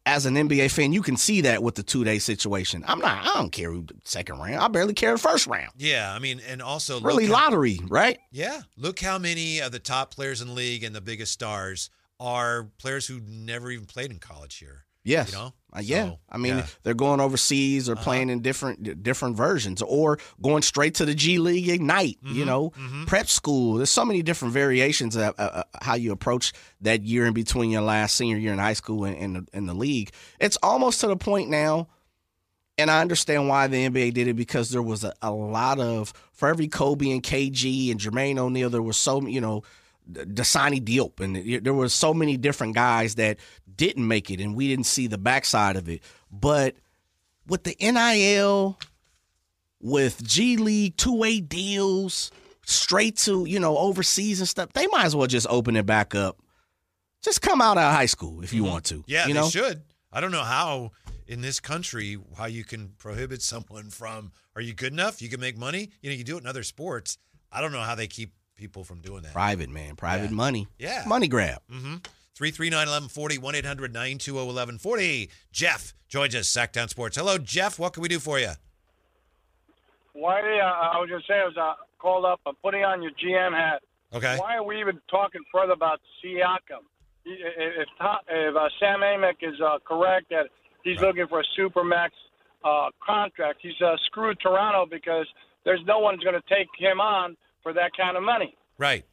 As 0.04 0.24
an 0.24 0.34
NBA 0.36 0.70
fan, 0.70 0.92
you 0.92 1.02
can 1.02 1.16
see 1.16 1.40
that 1.40 1.64
with 1.64 1.74
the 1.74 1.82
two 1.82 2.04
day 2.04 2.18
situation. 2.20 2.84
I'm 2.86 3.00
not. 3.00 3.26
I 3.26 3.34
don't 3.40 3.50
care 3.50 3.72
who 3.72 3.86
second 4.04 4.38
round. 4.38 4.54
I 4.56 4.68
barely 4.68 4.94
care 4.94 5.10
the 5.10 5.18
first 5.18 5.48
round. 5.48 5.72
Yeah, 5.76 6.12
I 6.14 6.20
mean, 6.20 6.40
and 6.48 6.62
also 6.62 7.00
Really 7.00 7.26
how- 7.26 7.32
lottery, 7.32 7.80
right? 7.88 8.16
Yeah, 8.30 8.60
look 8.76 9.00
how 9.00 9.18
many 9.18 9.58
of 9.58 9.72
the 9.72 9.80
top 9.80 10.14
players 10.14 10.40
in 10.40 10.46
the 10.46 10.54
league 10.54 10.84
and 10.84 10.94
the 10.94 11.00
biggest 11.00 11.32
stars 11.32 11.90
are 12.20 12.68
players 12.78 13.06
who 13.06 13.20
never 13.26 13.70
even 13.70 13.86
played 13.86 14.10
in 14.10 14.18
college 14.18 14.56
here. 14.56 14.84
Yes. 15.04 15.30
You 15.30 15.38
know? 15.38 15.52
Uh, 15.72 15.80
yeah. 15.84 16.04
So, 16.06 16.18
I 16.28 16.38
mean, 16.38 16.56
yeah. 16.56 16.66
they're 16.82 16.94
going 16.94 17.20
overseas 17.20 17.88
or 17.88 17.92
Uh-huh. 17.92 18.02
playing 18.02 18.28
in 18.30 18.40
different 18.40 19.02
different 19.04 19.36
versions 19.36 19.80
or 19.82 20.18
going 20.42 20.62
straight 20.62 20.94
to 20.96 21.04
the 21.04 21.14
G 21.14 21.38
League 21.38 21.68
Ignite, 21.68 22.18
you 22.24 22.42
Mhm, 22.42 22.46
know, 22.46 22.70
mhm. 22.70 23.06
prep 23.06 23.28
school. 23.28 23.74
There's 23.74 23.90
so 23.90 24.04
many 24.04 24.22
different 24.22 24.52
variations 24.52 25.14
of 25.14 25.22
uh, 25.38 25.42
uh, 25.42 25.62
how 25.80 25.94
you 25.94 26.10
approach 26.10 26.52
that 26.80 27.04
year 27.04 27.26
in 27.26 27.34
between 27.34 27.70
your 27.70 27.82
last 27.82 28.16
senior 28.16 28.36
year 28.38 28.52
in 28.52 28.58
high 28.58 28.72
school 28.72 29.04
and 29.04 29.16
in 29.16 29.32
the, 29.34 29.46
in 29.52 29.66
the 29.66 29.74
league. 29.74 30.10
It's 30.40 30.58
almost 30.60 31.00
to 31.02 31.06
the 31.06 31.16
point 31.16 31.50
now, 31.50 31.86
and 32.76 32.90
I 32.90 33.00
understand 33.00 33.48
why 33.48 33.68
the 33.68 33.88
NBA 33.88 34.12
did 34.12 34.26
it 34.26 34.34
because 34.34 34.70
there 34.70 34.82
was 34.82 35.04
a, 35.04 35.12
a 35.22 35.30
lot 35.30 35.78
of, 35.78 36.12
for 36.32 36.48
every 36.48 36.66
Kobe 36.68 37.10
and 37.12 37.22
KG 37.22 37.92
and 37.92 38.00
Jermaine 38.00 38.38
O'Neal, 38.38 38.70
there 38.70 38.82
was 38.82 38.96
so, 38.96 39.24
you 39.24 39.40
know, 39.40 39.62
DeSagana 40.10 40.82
Diop, 40.82 41.20
and 41.20 41.64
there 41.64 41.74
were 41.74 41.88
so 41.88 42.14
many 42.14 42.36
different 42.36 42.74
guys 42.74 43.16
that 43.16 43.38
didn't 43.74 44.06
make 44.06 44.30
it, 44.30 44.40
and 44.40 44.54
we 44.54 44.68
didn't 44.68 44.86
see 44.86 45.06
the 45.06 45.18
backside 45.18 45.76
of 45.76 45.88
it. 45.88 46.02
But 46.30 46.76
with 47.46 47.64
the 47.64 47.76
NIL, 47.80 48.78
with 49.80 50.22
G 50.24 50.56
League 50.56 50.96
two 50.96 51.16
way 51.16 51.40
deals, 51.40 52.30
straight 52.64 53.16
to 53.18 53.44
you 53.46 53.58
know 53.58 53.76
overseas 53.78 54.40
and 54.40 54.48
stuff, 54.48 54.72
they 54.72 54.86
might 54.88 55.04
as 55.04 55.16
well 55.16 55.26
just 55.26 55.46
open 55.48 55.76
it 55.76 55.86
back 55.86 56.14
up. 56.14 56.38
Just 57.22 57.42
come 57.42 57.60
out 57.60 57.76
of 57.76 57.92
high 57.92 58.06
school 58.06 58.42
if 58.42 58.52
you 58.52 58.62
want 58.62 58.84
to. 58.86 58.96
Mm-hmm. 58.96 59.10
Yeah, 59.10 59.26
you 59.26 59.34
they 59.34 59.40
know. 59.40 59.48
should. 59.48 59.82
I 60.12 60.20
don't 60.20 60.30
know 60.30 60.44
how 60.44 60.92
in 61.26 61.40
this 61.40 61.58
country 61.58 62.16
how 62.38 62.46
you 62.46 62.64
can 62.64 62.90
prohibit 62.98 63.42
someone 63.42 63.90
from. 63.90 64.32
Are 64.54 64.62
you 64.62 64.72
good 64.72 64.92
enough? 64.92 65.20
You 65.20 65.28
can 65.28 65.40
make 65.40 65.58
money. 65.58 65.90
You 66.00 66.10
know, 66.10 66.16
you 66.16 66.24
do 66.24 66.36
it 66.36 66.42
in 66.42 66.46
other 66.46 66.62
sports. 66.62 67.18
I 67.50 67.60
don't 67.60 67.72
know 67.72 67.80
how 67.80 67.94
they 67.94 68.06
keep 68.06 68.32
people 68.56 68.84
from 68.84 69.00
doing 69.00 69.22
that. 69.22 69.32
Private 69.32 69.70
man, 69.70 69.96
private 69.96 70.30
Yeah. 70.30 70.36
money, 70.36 70.66
Yeah. 70.78 71.04
money 71.06 71.28
grab. 71.28 71.60
Mm-hmm. 71.70 71.96
339 72.34 72.78
1140 72.86 73.38
1 73.38 73.54
800 73.54 73.92
920 73.92 74.46
1140. 74.46 75.30
Jeff 75.52 75.94
joins 76.08 76.34
us, 76.34 76.48
Sactown 76.48 76.88
Sports. 76.88 77.16
Hello, 77.16 77.38
Jeff. 77.38 77.78
What 77.78 77.92
can 77.94 78.02
we 78.02 78.08
do 78.08 78.18
for 78.18 78.38
you? 78.38 78.52
Whitey, 80.16 80.60
I, 80.60 80.92
I 80.94 80.98
was 80.98 81.08
going 81.08 81.20
to 81.20 81.26
say, 81.26 81.34
I 81.40 81.44
was 81.44 81.56
uh, 81.56 81.74
called 81.98 82.24
up. 82.24 82.40
I'm 82.46 82.54
putting 82.62 82.84
on 82.84 83.02
your 83.02 83.12
GM 83.12 83.52
hat. 83.52 83.82
Okay. 84.14 84.36
Why 84.38 84.56
are 84.56 84.62
we 84.64 84.80
even 84.80 84.98
talking 85.10 85.42
further 85.52 85.72
about 85.72 86.00
Siakam? 86.24 86.84
If, 87.24 87.38
if, 87.80 87.88
if 88.28 88.56
uh, 88.56 88.68
Sam 88.80 89.00
Amick 89.00 89.42
is 89.42 89.60
uh, 89.60 89.78
correct 89.86 90.30
that 90.30 90.46
he's 90.84 90.96
Right. 90.98 91.08
looking 91.08 91.26
for 91.26 91.40
a 91.40 91.44
supermax 91.58 92.10
uh, 92.64 92.90
contract, 93.04 93.58
he's 93.62 93.80
uh, 93.84 93.96
screwed 94.06 94.38
Toronto 94.40 94.86
because 94.90 95.26
there's 95.64 95.80
no 95.86 95.98
one's 95.98 96.22
going 96.22 96.34
to 96.40 96.48
take 96.54 96.68
him 96.78 97.00
on 97.00 97.36
for 97.66 97.72
that 97.72 97.90
kind 97.96 98.16
of 98.16 98.22
money. 98.22 98.56
Right. 98.78 99.04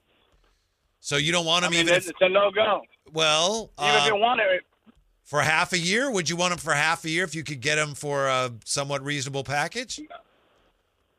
So 0.99 1.17
you 1.17 1.31
don't 1.31 1.47
want 1.47 1.65
I 1.65 1.69
mean, 1.69 1.79
even 1.79 1.95
it's, 1.95 2.05
if, 2.05 2.11
it's 2.11 2.21
a 2.21 2.29
no-go. 2.29 2.81
well, 3.11 3.71
Even 3.81 3.95
if 3.95 4.01
uh, 4.03 4.05
you 4.05 4.15
want 4.15 4.41
it, 4.41 4.61
for 5.23 5.41
half 5.41 5.73
a 5.73 5.79
year? 5.79 6.11
Would 6.11 6.29
you 6.29 6.35
want 6.35 6.53
him 6.53 6.59
for 6.59 6.71
half 6.71 7.03
a 7.03 7.09
year 7.09 7.23
if 7.23 7.33
you 7.33 7.43
could 7.43 7.61
get 7.61 7.79
him 7.79 7.95
for 7.95 8.27
a 8.27 8.51
somewhat 8.63 9.03
reasonable 9.03 9.43
package? 9.43 9.99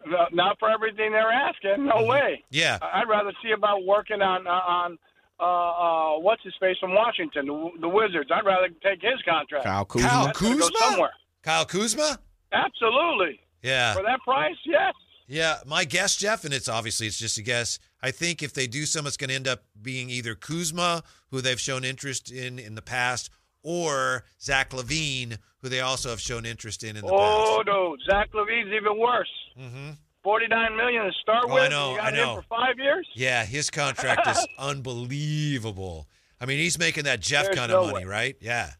no- 0.06 0.28
not 0.32 0.60
for 0.60 0.70
everything 0.70 1.10
they're 1.10 1.32
asking. 1.32 1.86
No 1.86 2.04
way. 2.04 2.44
Yeah. 2.50 2.78
I- 2.80 3.00
I'd 3.00 3.08
rather 3.08 3.32
see 3.42 3.50
about 3.50 3.84
working 3.84 4.22
on 4.22 4.46
uh, 4.46 4.50
on 4.50 4.98
uh, 5.40 5.42
uh, 5.42 6.18
what's 6.20 6.44
his 6.44 6.54
face 6.60 6.76
from 6.78 6.94
Washington, 6.94 7.46
the, 7.46 7.70
the 7.80 7.88
Wizards. 7.88 8.30
I'd 8.32 8.46
rather 8.46 8.68
take 8.80 9.02
his 9.02 9.20
contract. 9.28 9.64
Kyle 9.64 9.84
Kuzma. 9.84 10.08
Kyle 10.08 10.26
That's 10.26 10.40
go 10.40 10.48
Kuzma? 10.52 10.78
somewhere. 10.78 11.12
Kyle 11.42 11.64
Kuzma? 11.64 12.18
Absolutely. 12.52 13.40
Yeah. 13.64 13.94
For 13.94 14.04
that 14.04 14.20
price, 14.20 14.54
yes. 14.64 14.94
Yeah, 15.26 15.56
my 15.64 15.84
guess, 15.84 16.16
Jeff, 16.16 16.44
and 16.44 16.52
it's 16.52 16.68
obviously 16.68 17.06
it's 17.06 17.18
just 17.18 17.38
a 17.38 17.42
guess. 17.42 17.78
I 18.02 18.10
think 18.10 18.42
if 18.42 18.52
they 18.52 18.66
do 18.66 18.84
some, 18.84 19.06
it's 19.06 19.16
going 19.16 19.28
to 19.30 19.34
end 19.34 19.48
up 19.48 19.62
being 19.80 20.10
either 20.10 20.34
Kuzma, 20.34 21.02
who 21.30 21.40
they've 21.40 21.58
shown 21.60 21.82
interest 21.84 22.30
in 22.30 22.58
in 22.58 22.74
the 22.74 22.82
past, 22.82 23.30
or 23.62 24.24
Zach 24.40 24.70
LaVine, 24.70 25.38
who 25.62 25.70
they 25.70 25.80
also 25.80 26.10
have 26.10 26.20
shown 26.20 26.44
interest 26.44 26.84
in 26.84 26.96
in 26.96 27.04
the 27.06 27.10
Oh 27.10 27.62
no, 27.66 27.96
Zach 28.10 28.30
LaVine's 28.32 28.72
even 28.74 28.98
worse. 28.98 29.30
past. 29.56 29.70
hmm 29.70 29.90
Forty-nine 30.22 30.74
million 30.76 31.04
to 31.04 31.12
start 31.20 31.44
Oh, 31.48 31.54
with. 31.54 31.64
I 31.64 31.68
know, 31.68 31.90
You 31.92 31.96
got 31.98 32.12
I 32.14 32.16
know. 32.16 32.36
him 32.36 32.42
for 32.42 32.48
five 32.48 32.78
years. 32.78 33.06
Yeah, 33.14 33.44
his 33.44 33.68
contract 33.70 34.26
is 34.26 34.46
unbelievable. 34.58 36.08
I 36.40 36.46
mean, 36.46 36.58
he's 36.58 36.78
making 36.78 37.04
that 37.04 37.20
Jeff 37.20 37.44
There's 37.44 37.56
kind 37.56 37.70
of 37.72 37.82
no 37.86 37.92
money, 37.92 38.04
way. 38.06 38.10
right? 38.10 38.36
Yeah. 38.40 38.70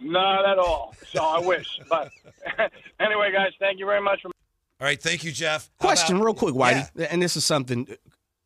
Not 0.00 0.44
at 0.48 0.58
all. 0.58 0.94
So 1.12 1.22
I 1.22 1.38
wish, 1.38 1.80
but 1.88 2.10
anyway, 3.00 3.30
guys, 3.32 3.52
thank 3.60 3.78
you 3.78 3.86
very 3.86 4.00
much 4.02 4.22
for. 4.22 4.30
All 4.80 4.86
right, 4.86 5.00
thank 5.00 5.24
you, 5.24 5.32
Jeff. 5.32 5.70
How 5.80 5.86
Question, 5.88 6.16
about- 6.16 6.24
real 6.26 6.34
quick, 6.34 6.54
Whitey, 6.54 7.06
and 7.10 7.22
this 7.22 7.36
is 7.36 7.44
something. 7.44 7.86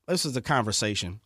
This 0.06 0.24
is 0.24 0.36
a 0.36 0.42
conversation. 0.42 1.20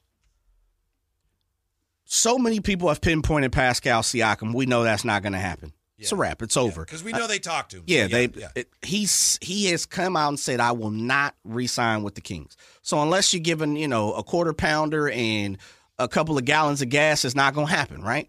So 2.05 2.39
many 2.39 2.61
people 2.61 2.89
have 2.89 3.01
pinpointed 3.01 3.53
Pascal 3.53 4.03
Siakam. 4.03 4.55
We 4.55 4.67
know 4.67 4.83
that's 4.83 5.05
not 5.05 5.23
going 5.23 5.33
to 5.33 5.39
happen. 5.39 5.73
It's 5.99 6.11
a 6.11 6.17
wrap. 6.17 6.43
It's 6.43 6.57
over. 6.57 6.85
Because 6.85 7.05
we 7.05 7.13
know 7.13 7.29
they 7.29 7.39
talked 7.39 7.71
to 7.71 7.77
him. 7.79 7.85
Yeah, 7.87 8.05
So, 8.07 8.09
they. 8.09 8.29
yeah. 8.35 8.49
It, 8.57 8.69
he's 8.83 9.39
he 9.41 9.67
has 9.67 9.87
come 9.87 10.17
out 10.17 10.29
and 10.31 10.39
said, 10.41 10.59
"I 10.59 10.73
will 10.73 10.91
not 10.91 11.37
re-sign 11.45 12.03
with 12.03 12.17
the 12.17 12.21
Kings." 12.21 12.57
So 12.83 13.01
unless 13.01 13.33
you're 13.33 13.41
given, 13.43 13.77
you 13.77 13.87
know, 13.87 14.13
a 14.15 14.25
quarter 14.25 14.53
pounder 14.53 15.09
and 15.11 15.59
a 16.01 16.09
couple 16.09 16.37
of 16.37 16.45
gallons 16.45 16.83
of 16.83 16.89
gas, 16.89 17.25
it's 17.25 17.37
not 17.37 17.55
going 17.55 17.69
to 17.69 17.73
happen, 17.73 18.03
right? 18.03 18.29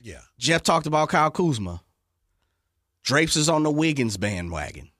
yeah. 0.00 0.20
Jeff 0.38 0.62
talked 0.62 0.86
about 0.86 1.08
Kyle 1.10 1.30
Kuzma. 1.30 1.82
Drapes 3.02 3.36
is 3.36 3.48
on 3.48 3.62
the 3.62 3.70
Wiggins 3.70 4.16
bandwagon. 4.16 4.90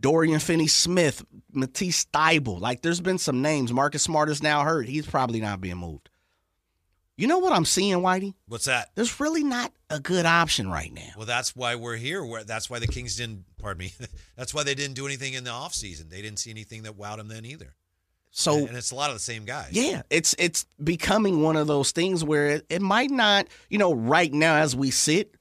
Dorian 0.00 0.40
Finney 0.40 0.66
Smith, 0.66 1.24
Matisse 1.52 2.06
Thybulle. 2.06 2.60
Like, 2.60 2.82
there's 2.82 3.00
been 3.00 3.18
some 3.18 3.42
names. 3.42 3.72
Marcus 3.72 4.02
Smart 4.02 4.30
is 4.30 4.42
now 4.42 4.64
hurt. 4.64 4.88
He's 4.88 5.06
probably 5.06 5.40
not 5.40 5.60
being 5.60 5.76
moved. 5.76 6.08
You 7.20 7.26
know 7.26 7.38
what 7.38 7.52
I'm 7.52 7.66
seeing, 7.66 7.96
Whitey? 7.96 8.32
What's 8.48 8.64
that? 8.64 8.92
There's 8.94 9.20
really 9.20 9.44
not 9.44 9.74
a 9.90 10.00
good 10.00 10.24
option 10.24 10.70
right 10.70 10.90
now. 10.90 11.10
Well, 11.18 11.26
that's 11.26 11.54
why 11.54 11.74
we're 11.74 11.96
here. 11.96 12.24
Where 12.24 12.44
that's 12.44 12.70
why 12.70 12.78
the 12.78 12.86
Kings 12.86 13.14
didn't. 13.16 13.44
Pardon 13.58 13.80
me. 13.80 13.92
that's 14.36 14.54
why 14.54 14.62
they 14.62 14.74
didn't 14.74 14.94
do 14.94 15.04
anything 15.04 15.34
in 15.34 15.44
the 15.44 15.50
offseason. 15.50 16.08
They 16.08 16.22
didn't 16.22 16.38
see 16.38 16.50
anything 16.50 16.84
that 16.84 16.96
wowed 16.96 17.18
them 17.18 17.28
then 17.28 17.44
either. 17.44 17.74
So 18.30 18.56
and 18.66 18.74
it's 18.74 18.90
a 18.90 18.94
lot 18.94 19.10
of 19.10 19.16
the 19.16 19.20
same 19.20 19.44
guys. 19.44 19.72
yeah, 19.72 20.02
it's 20.08 20.34
it's 20.38 20.64
becoming 20.82 21.42
one 21.42 21.56
of 21.56 21.66
those 21.66 21.90
things 21.90 22.24
where 22.24 22.46
it, 22.46 22.66
it 22.70 22.80
might 22.80 23.10
not, 23.10 23.48
you 23.68 23.76
know, 23.76 23.92
right 23.92 24.32
now 24.32 24.54
as 24.54 24.74
we 24.74 24.90
sit, 24.90 25.34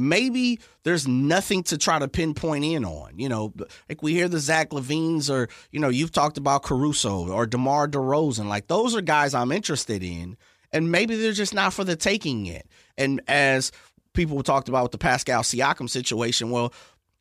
maybe 0.00 0.58
there's 0.82 1.06
nothing 1.06 1.62
to 1.64 1.78
try 1.78 1.98
to 1.98 2.08
pinpoint 2.08 2.64
in 2.64 2.84
on. 2.84 3.18
You 3.18 3.28
know, 3.28 3.52
like 3.88 4.02
we 4.02 4.14
hear 4.14 4.28
the 4.28 4.40
Zach 4.40 4.70
LaVines 4.70 5.30
or, 5.30 5.48
you 5.70 5.80
know, 5.80 5.88
you've 5.88 6.12
talked 6.12 6.38
about 6.38 6.62
Caruso 6.62 7.28
or 7.28 7.46
DeMar 7.46 7.88
DeRozan. 7.88 8.46
Like 8.46 8.66
those 8.66 8.96
are 8.96 9.00
guys 9.00 9.34
I'm 9.34 9.52
interested 9.52 10.02
in. 10.02 10.36
And 10.72 10.90
maybe 10.90 11.16
they're 11.16 11.32
just 11.32 11.54
not 11.54 11.72
for 11.72 11.84
the 11.84 11.96
taking 11.96 12.46
yet. 12.46 12.66
And 12.96 13.20
as 13.26 13.72
people 14.12 14.42
talked 14.42 14.68
about 14.68 14.84
with 14.84 14.92
the 14.92 14.98
Pascal 14.98 15.42
Siakam 15.42 15.90
situation, 15.90 16.50
well, 16.50 16.72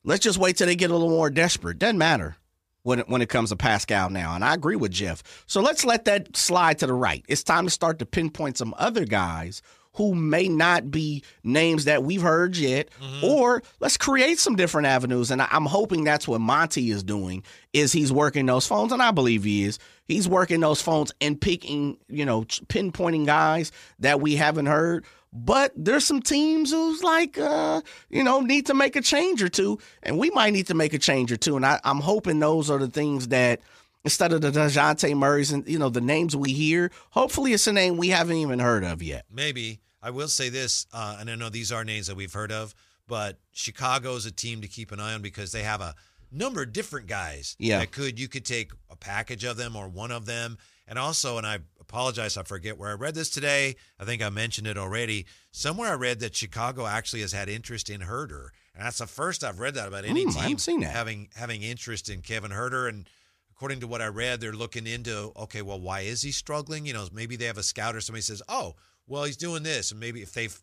let's 0.03 0.23
just 0.23 0.37
wait 0.37 0.57
till 0.57 0.67
they 0.67 0.75
get 0.75 0.91
a 0.91 0.93
little 0.93 1.09
more 1.09 1.29
desperate. 1.29 1.79
Doesn't 1.79 1.97
matter 1.97 2.35
when 2.83 2.99
it, 2.99 3.09
when 3.09 3.21
it 3.21 3.29
comes 3.29 3.49
to 3.49 3.55
Pascal 3.55 4.09
now. 4.09 4.35
And 4.35 4.43
I 4.43 4.53
agree 4.53 4.75
with 4.75 4.91
Jeff. 4.91 5.43
So 5.47 5.61
let's 5.61 5.83
let 5.83 6.05
that 6.05 6.35
slide 6.35 6.79
to 6.79 6.87
the 6.87 6.93
right. 6.93 7.25
It's 7.27 7.43
time 7.43 7.65
to 7.65 7.71
start 7.71 7.99
to 7.99 8.05
pinpoint 8.05 8.57
some 8.57 8.73
other 8.77 9.05
guys 9.05 9.61
who 9.99 10.15
may 10.15 10.47
not 10.47 10.89
be 10.89 11.21
names 11.43 11.83
that 11.83 12.03
we've 12.03 12.21
heard 12.21 12.55
yet, 12.55 12.87
or 13.21 13.61
let's 13.81 13.97
create 13.97 14.39
some 14.39 14.55
different 14.55 14.87
avenues. 14.87 15.29
And 15.29 15.41
I'm 15.41 15.65
hoping 15.65 16.05
that's 16.05 16.25
what 16.25 16.39
Monty 16.39 16.89
is 16.89 17.03
doing. 17.03 17.43
Is 17.73 17.91
he's 17.91 18.09
working 18.09 18.45
those 18.45 18.65
phones, 18.65 18.93
and 18.93 19.01
I 19.01 19.11
believe 19.11 19.43
he 19.43 19.65
is. 19.65 19.77
He's 20.05 20.25
working 20.25 20.61
those 20.61 20.81
phones 20.81 21.11
and 21.19 21.39
picking, 21.39 21.97
you 22.07 22.23
know, 22.23 22.43
pinpointing 22.43 23.25
guys 23.25 23.73
that 23.99 24.21
we 24.21 24.37
haven't 24.37 24.67
heard. 24.67 25.03
But 25.33 25.73
there's 25.75 26.05
some 26.05 26.21
teams 26.21 26.71
who's 26.71 27.03
like, 27.03 27.37
uh, 27.37 27.81
you 28.09 28.23
know, 28.23 28.39
need 28.39 28.67
to 28.67 28.73
make 28.73 28.95
a 28.95 29.01
change 29.01 29.43
or 29.43 29.49
two, 29.49 29.79
and 30.01 30.17
we 30.17 30.29
might 30.29 30.53
need 30.53 30.67
to 30.67 30.73
make 30.75 30.93
a 30.93 30.97
change 30.97 31.29
or 31.29 31.37
two. 31.37 31.57
And 31.57 31.65
I, 31.65 31.81
I'm 31.83 31.99
hoping 31.99 32.39
those 32.39 32.69
are 32.69 32.79
the 32.79 32.87
things 32.87 33.27
that 33.27 33.59
instead 34.05 34.31
of 34.31 34.39
the 34.39 34.49
Dejounte 34.49 35.13
Murrays 35.13 35.51
and 35.51 35.67
you 35.67 35.77
know 35.77 35.89
the 35.89 35.99
names 35.99 36.37
we 36.37 36.53
hear, 36.53 36.89
hopefully 37.09 37.51
it's 37.51 37.67
a 37.67 37.73
name 37.73 37.97
we 37.97 38.07
haven't 38.07 38.37
even 38.37 38.59
heard 38.59 38.85
of 38.85 39.03
yet. 39.03 39.25
Maybe. 39.29 39.81
I 40.01 40.11
will 40.11 40.27
say 40.27 40.49
this, 40.49 40.85
uh, 40.93 41.17
and 41.19 41.29
I 41.29 41.35
know 41.35 41.49
these 41.49 41.71
are 41.71 41.83
names 41.83 42.07
that 42.07 42.15
we've 42.15 42.33
heard 42.33 42.51
of, 42.51 42.73
but 43.07 43.39
Chicago's 43.51 44.25
a 44.25 44.31
team 44.31 44.61
to 44.61 44.67
keep 44.67 44.91
an 44.91 44.99
eye 44.99 45.13
on 45.13 45.21
because 45.21 45.51
they 45.51 45.63
have 45.63 45.81
a 45.81 45.95
number 46.31 46.61
of 46.61 46.71
different 46.73 47.07
guys 47.07 47.55
Yeah. 47.59 47.79
that 47.79 47.91
could 47.91 48.19
you 48.19 48.27
could 48.27 48.45
take 48.45 48.71
a 48.89 48.95
package 48.95 49.43
of 49.43 49.57
them 49.57 49.75
or 49.75 49.87
one 49.89 50.11
of 50.11 50.25
them. 50.25 50.57
And 50.87 50.97
also, 50.97 51.37
and 51.37 51.45
I 51.45 51.59
apologize, 51.79 52.37
I 52.37 52.43
forget 52.43 52.77
where 52.77 52.89
I 52.89 52.93
read 52.93 53.15
this 53.15 53.29
today. 53.29 53.75
I 53.99 54.05
think 54.05 54.21
I 54.23 54.29
mentioned 54.29 54.67
it 54.67 54.77
already. 54.77 55.25
Somewhere 55.51 55.91
I 55.91 55.95
read 55.95 56.19
that 56.21 56.35
Chicago 56.35 56.85
actually 56.87 57.21
has 57.21 57.31
had 57.31 57.49
interest 57.49 57.89
in 57.89 58.01
Huerter. 58.01 58.49
And 58.75 58.85
that's 58.85 58.99
the 58.99 59.07
first 59.07 59.43
I've 59.43 59.59
read 59.59 59.73
that 59.75 59.87
about 59.87 60.05
any 60.05 60.25
I 60.27 60.31
team 60.47 60.57
seen 60.57 60.79
that. 60.81 60.91
having 60.95 61.29
having 61.35 61.61
interest 61.63 62.09
in 62.09 62.21
Kevin 62.21 62.51
Huerter. 62.51 62.87
And 62.89 63.07
according 63.51 63.81
to 63.81 63.87
what 63.87 64.01
I 64.01 64.07
read, 64.07 64.39
they're 64.39 64.53
looking 64.53 64.87
into 64.87 65.31
okay, 65.35 65.61
well, 65.61 65.79
why 65.79 66.01
is 66.01 66.21
he 66.21 66.31
struggling? 66.31 66.85
You 66.85 66.93
know, 66.93 67.07
maybe 67.11 67.35
they 67.35 67.45
have 67.45 67.57
a 67.57 67.63
scout 67.63 67.95
or 67.95 68.01
somebody 68.01 68.21
says, 68.21 68.41
oh, 68.47 68.75
well, 69.09 69.25
he's 69.25 69.35
doing 69.37 69.63
this, 69.63 69.91
and 69.91 69.99
maybe 69.99 70.21
if 70.21 70.31
they 70.31 70.45
f- 70.45 70.61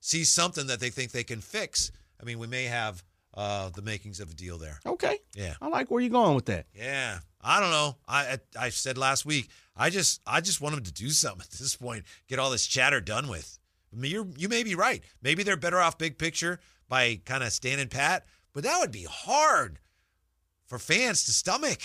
see 0.00 0.24
something 0.24 0.66
that 0.68 0.80
they 0.80 0.88
think 0.90 1.12
they 1.12 1.24
can 1.24 1.40
fix, 1.40 1.92
I 2.20 2.24
mean, 2.24 2.38
we 2.38 2.46
may 2.46 2.64
have 2.64 3.02
uh, 3.34 3.68
the 3.70 3.82
makings 3.82 4.20
of 4.20 4.30
a 4.30 4.34
deal 4.34 4.56
there. 4.58 4.78
Okay, 4.86 5.18
Yeah, 5.34 5.54
I 5.60 5.68
like 5.68 5.90
where 5.90 6.00
you're 6.00 6.10
going 6.10 6.34
with 6.34 6.46
that. 6.46 6.66
yeah. 6.74 7.18
I 7.44 7.58
don't 7.58 7.70
know. 7.72 7.96
I 8.06 8.38
I, 8.56 8.66
I 8.66 8.68
said 8.68 8.96
last 8.96 9.26
week. 9.26 9.48
I 9.76 9.90
just 9.90 10.20
I 10.24 10.40
just 10.40 10.60
want 10.60 10.76
them 10.76 10.84
to 10.84 10.92
do 10.92 11.08
something 11.22 11.40
at 11.42 11.50
this 11.58 11.74
point. 11.74 12.04
Get 12.28 12.38
all 12.38 12.50
this 12.50 12.66
chatter 12.66 13.00
done 13.00 13.26
with. 13.28 13.58
I 13.92 13.96
mean, 13.98 14.12
you 14.12 14.32
you 14.38 14.48
may 14.48 14.62
be 14.62 14.76
right. 14.76 15.02
Maybe 15.22 15.42
they're 15.42 15.56
better 15.56 15.80
off 15.80 15.98
big 15.98 16.18
picture 16.18 16.60
by 16.88 17.20
kind 17.24 17.42
of 17.42 17.50
standing 17.52 17.88
pat, 17.88 18.24
but 18.52 18.62
that 18.62 18.78
would 18.78 18.92
be 18.92 19.06
hard 19.10 19.80
for 20.66 20.78
fans 20.78 21.24
to 21.24 21.32
stomach. 21.32 21.80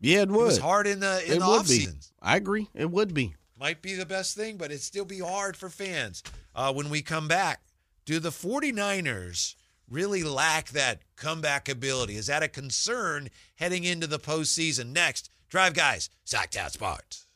Yeah, 0.00 0.18
it 0.22 0.22
It 0.22 0.30
was 0.30 0.56
hard 0.58 0.86
in 0.86 1.00
the 1.00 1.22
in 1.26 1.32
It 1.34 1.40
the 1.40 1.46
would 1.46 1.60
off 1.60 1.68
be. 1.68 1.74
season. 1.80 1.98
I 2.22 2.36
agree. 2.36 2.68
It 2.72 2.90
would 2.90 3.12
be. 3.12 3.34
Might 3.60 3.82
be 3.82 3.94
the 3.94 4.06
best 4.06 4.36
thing, 4.36 4.56
but 4.56 4.70
it'd 4.70 4.82
still 4.82 5.04
be 5.04 5.18
hard 5.18 5.56
for 5.56 5.68
fans. 5.68 6.22
Uh, 6.54 6.72
when 6.72 6.90
we 6.90 7.02
come 7.02 7.26
back, 7.26 7.62
do 8.06 8.20
the 8.20 8.30
49ers 8.30 9.56
really 9.90 10.22
lack 10.22 10.68
that 10.68 11.00
comeback 11.16 11.68
ability? 11.68 12.16
Is 12.16 12.28
that 12.28 12.44
a 12.44 12.48
concern 12.48 13.30
heading 13.56 13.82
into 13.82 14.06
the 14.06 14.20
postseason? 14.20 14.92
Next, 14.92 15.28
Drive 15.48 15.74
Guys, 15.74 16.08
Sactown 16.24 16.70
Sports. 16.70 17.26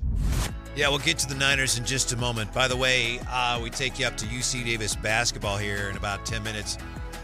Yeah, 0.76 0.90
we'll 0.90 1.00
get 1.00 1.18
to 1.18 1.28
the 1.28 1.34
Niners 1.34 1.76
in 1.76 1.84
just 1.84 2.12
a 2.12 2.16
moment. 2.16 2.52
By 2.52 2.68
the 2.68 2.76
way, 2.76 3.18
uh, 3.28 3.58
we 3.60 3.68
take 3.68 3.98
you 3.98 4.06
up 4.06 4.16
to 4.18 4.26
UC 4.26 4.64
Davis 4.64 4.94
basketball 4.94 5.58
here 5.58 5.90
in 5.90 5.96
about 5.96 6.24
10 6.24 6.44
minutes. 6.44 6.78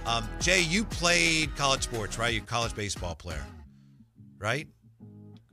Um, 0.06 0.28
Jay, 0.40 0.62
you 0.62 0.84
played 0.84 1.54
college 1.54 1.84
sports, 1.84 2.18
right? 2.18 2.34
You're 2.34 2.42
a 2.42 2.46
college 2.46 2.74
baseball 2.74 3.14
player, 3.14 3.44
right? 4.38 4.66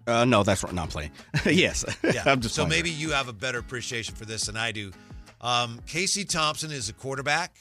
Uh, 0.08 0.26
no, 0.26 0.44
that's 0.44 0.64
right. 0.64 0.74
Not 0.74 0.90
playing. 0.90 1.12
yes. 1.46 1.86
Yeah. 2.04 2.24
I'm 2.26 2.42
just 2.42 2.56
so 2.56 2.66
maybe 2.66 2.90
you 2.90 3.12
have 3.12 3.28
a 3.28 3.34
better 3.34 3.60
appreciation 3.60 4.16
for 4.16 4.26
this 4.26 4.46
than 4.46 4.58
I 4.58 4.72
do. 4.72 4.92
Um, 5.42 5.80
Casey 5.88 6.26
Thompson 6.26 6.72
is 6.72 6.90
a 6.90 6.94
quarterback. 6.94 7.56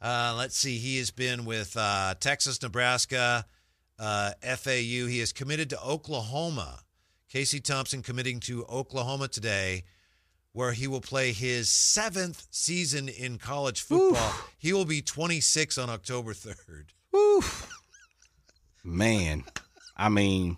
Uh, 0.00 0.34
let's 0.36 0.56
see. 0.56 0.78
He 0.78 0.98
has 0.98 1.10
been 1.10 1.44
with 1.44 1.76
uh, 1.76 2.14
Texas, 2.18 2.60
Nebraska, 2.62 3.46
uh, 3.98 4.32
FAU. 4.42 5.06
He 5.06 5.20
is 5.20 5.32
committed 5.32 5.70
to 5.70 5.80
Oklahoma. 5.82 6.80
Casey 7.28 7.60
Thompson 7.60 8.02
committing 8.02 8.40
to 8.40 8.64
Oklahoma 8.66 9.28
today, 9.28 9.84
where 10.52 10.72
he 10.72 10.86
will 10.86 11.00
play 11.00 11.32
his 11.32 11.68
seventh 11.68 12.46
season 12.50 13.08
in 13.08 13.38
college 13.38 13.80
football. 13.80 14.32
He 14.58 14.72
will 14.72 14.84
be 14.84 15.00
26 15.00 15.78
on 15.78 15.88
October 15.88 16.34
3rd. 16.34 16.86
Oof. 17.16 17.68
Man, 18.84 19.44
I 19.96 20.08
mean, 20.08 20.56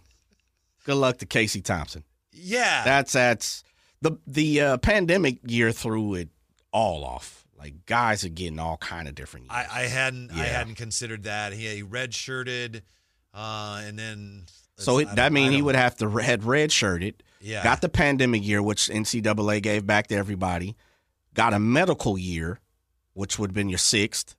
good 0.84 0.96
luck 0.96 1.18
to 1.18 1.26
Casey 1.26 1.60
Thompson. 1.60 2.04
Yeah. 2.32 2.84
That's 2.84 3.12
that's 3.12 3.64
the 4.00 4.18
the 4.26 4.60
uh, 4.60 4.76
pandemic 4.78 5.38
year 5.46 5.72
threw 5.72 6.14
it 6.14 6.28
all 6.72 7.04
off. 7.04 7.44
Like 7.58 7.86
guys 7.86 8.24
are 8.24 8.28
getting 8.28 8.58
all 8.58 8.76
kind 8.76 9.08
of 9.08 9.14
different. 9.14 9.46
I, 9.50 9.62
years. 9.62 9.72
I 9.72 9.82
hadn't 9.82 10.32
I 10.32 10.44
hadn't 10.44 10.74
considered 10.76 11.24
that. 11.24 11.52
He, 11.52 11.66
he 11.66 11.82
red 11.82 12.12
shirted, 12.14 12.82
uh, 13.32 13.82
and 13.84 13.98
then 13.98 14.44
so 14.76 14.98
it, 14.98 15.08
that 15.16 15.32
mean 15.32 15.52
he 15.52 15.62
would 15.62 15.76
have 15.76 15.96
to 15.96 16.10
had 16.10 16.44
red 16.44 16.70
shirted. 16.70 17.22
yeah 17.40 17.64
Got 17.64 17.80
the 17.80 17.88
pandemic 17.88 18.44
year, 18.44 18.62
which 18.62 18.88
NCAA 18.88 19.62
gave 19.62 19.86
back 19.86 20.08
to 20.08 20.14
everybody. 20.14 20.76
Got 21.32 21.54
a 21.54 21.58
medical 21.58 22.18
year, 22.18 22.60
which 23.14 23.38
would 23.38 23.50
have 23.50 23.54
been 23.54 23.68
your 23.68 23.78
sixth. 23.78 24.36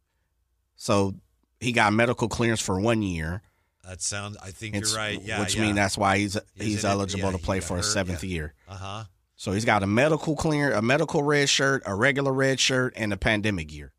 So 0.75 1.15
he 1.60 1.71
got 1.71 1.93
medical 1.93 2.27
clearance 2.27 2.62
for 2.62 2.79
one 2.79 3.01
year. 3.01 3.41
That 3.88 4.02
sounds. 4.02 4.38
I 4.41 4.52
think 4.52 4.76
It's- 4.76 4.91
you're 4.91 5.00
right. 5.00 5.21
Yeah, 5.21 5.39
which 5.41 5.56
yeah. 5.56 5.62
mean 5.63 5.76
that's 5.76 5.98
why 5.98 6.17
he's 6.17 6.38
he's 6.56 6.84
it? 6.84 6.88
eligible 6.88 7.26
Yeah, 7.32 7.38
to 7.38 7.43
play 7.43 7.60
for 7.60 7.78
a 7.78 7.84
seventh 7.84 8.24
yeah. 8.24 8.30
year. 8.36 8.54
uh 8.67 8.76
huh. 8.76 9.04
So 9.38 9.52
he's 9.52 9.65
got 9.65 9.84
a 9.84 9.88
medical 9.88 10.36
clear, 10.36 10.71
a 10.74 10.82
medical 10.82 11.21
red 11.21 11.50
shirt, 11.50 11.84
a 11.86 11.93
regular 11.93 12.32
red 12.32 12.60
shirt, 12.60 12.93
and 12.95 13.12
a 13.12 13.17
pandemic 13.17 13.71
year. 13.74 13.91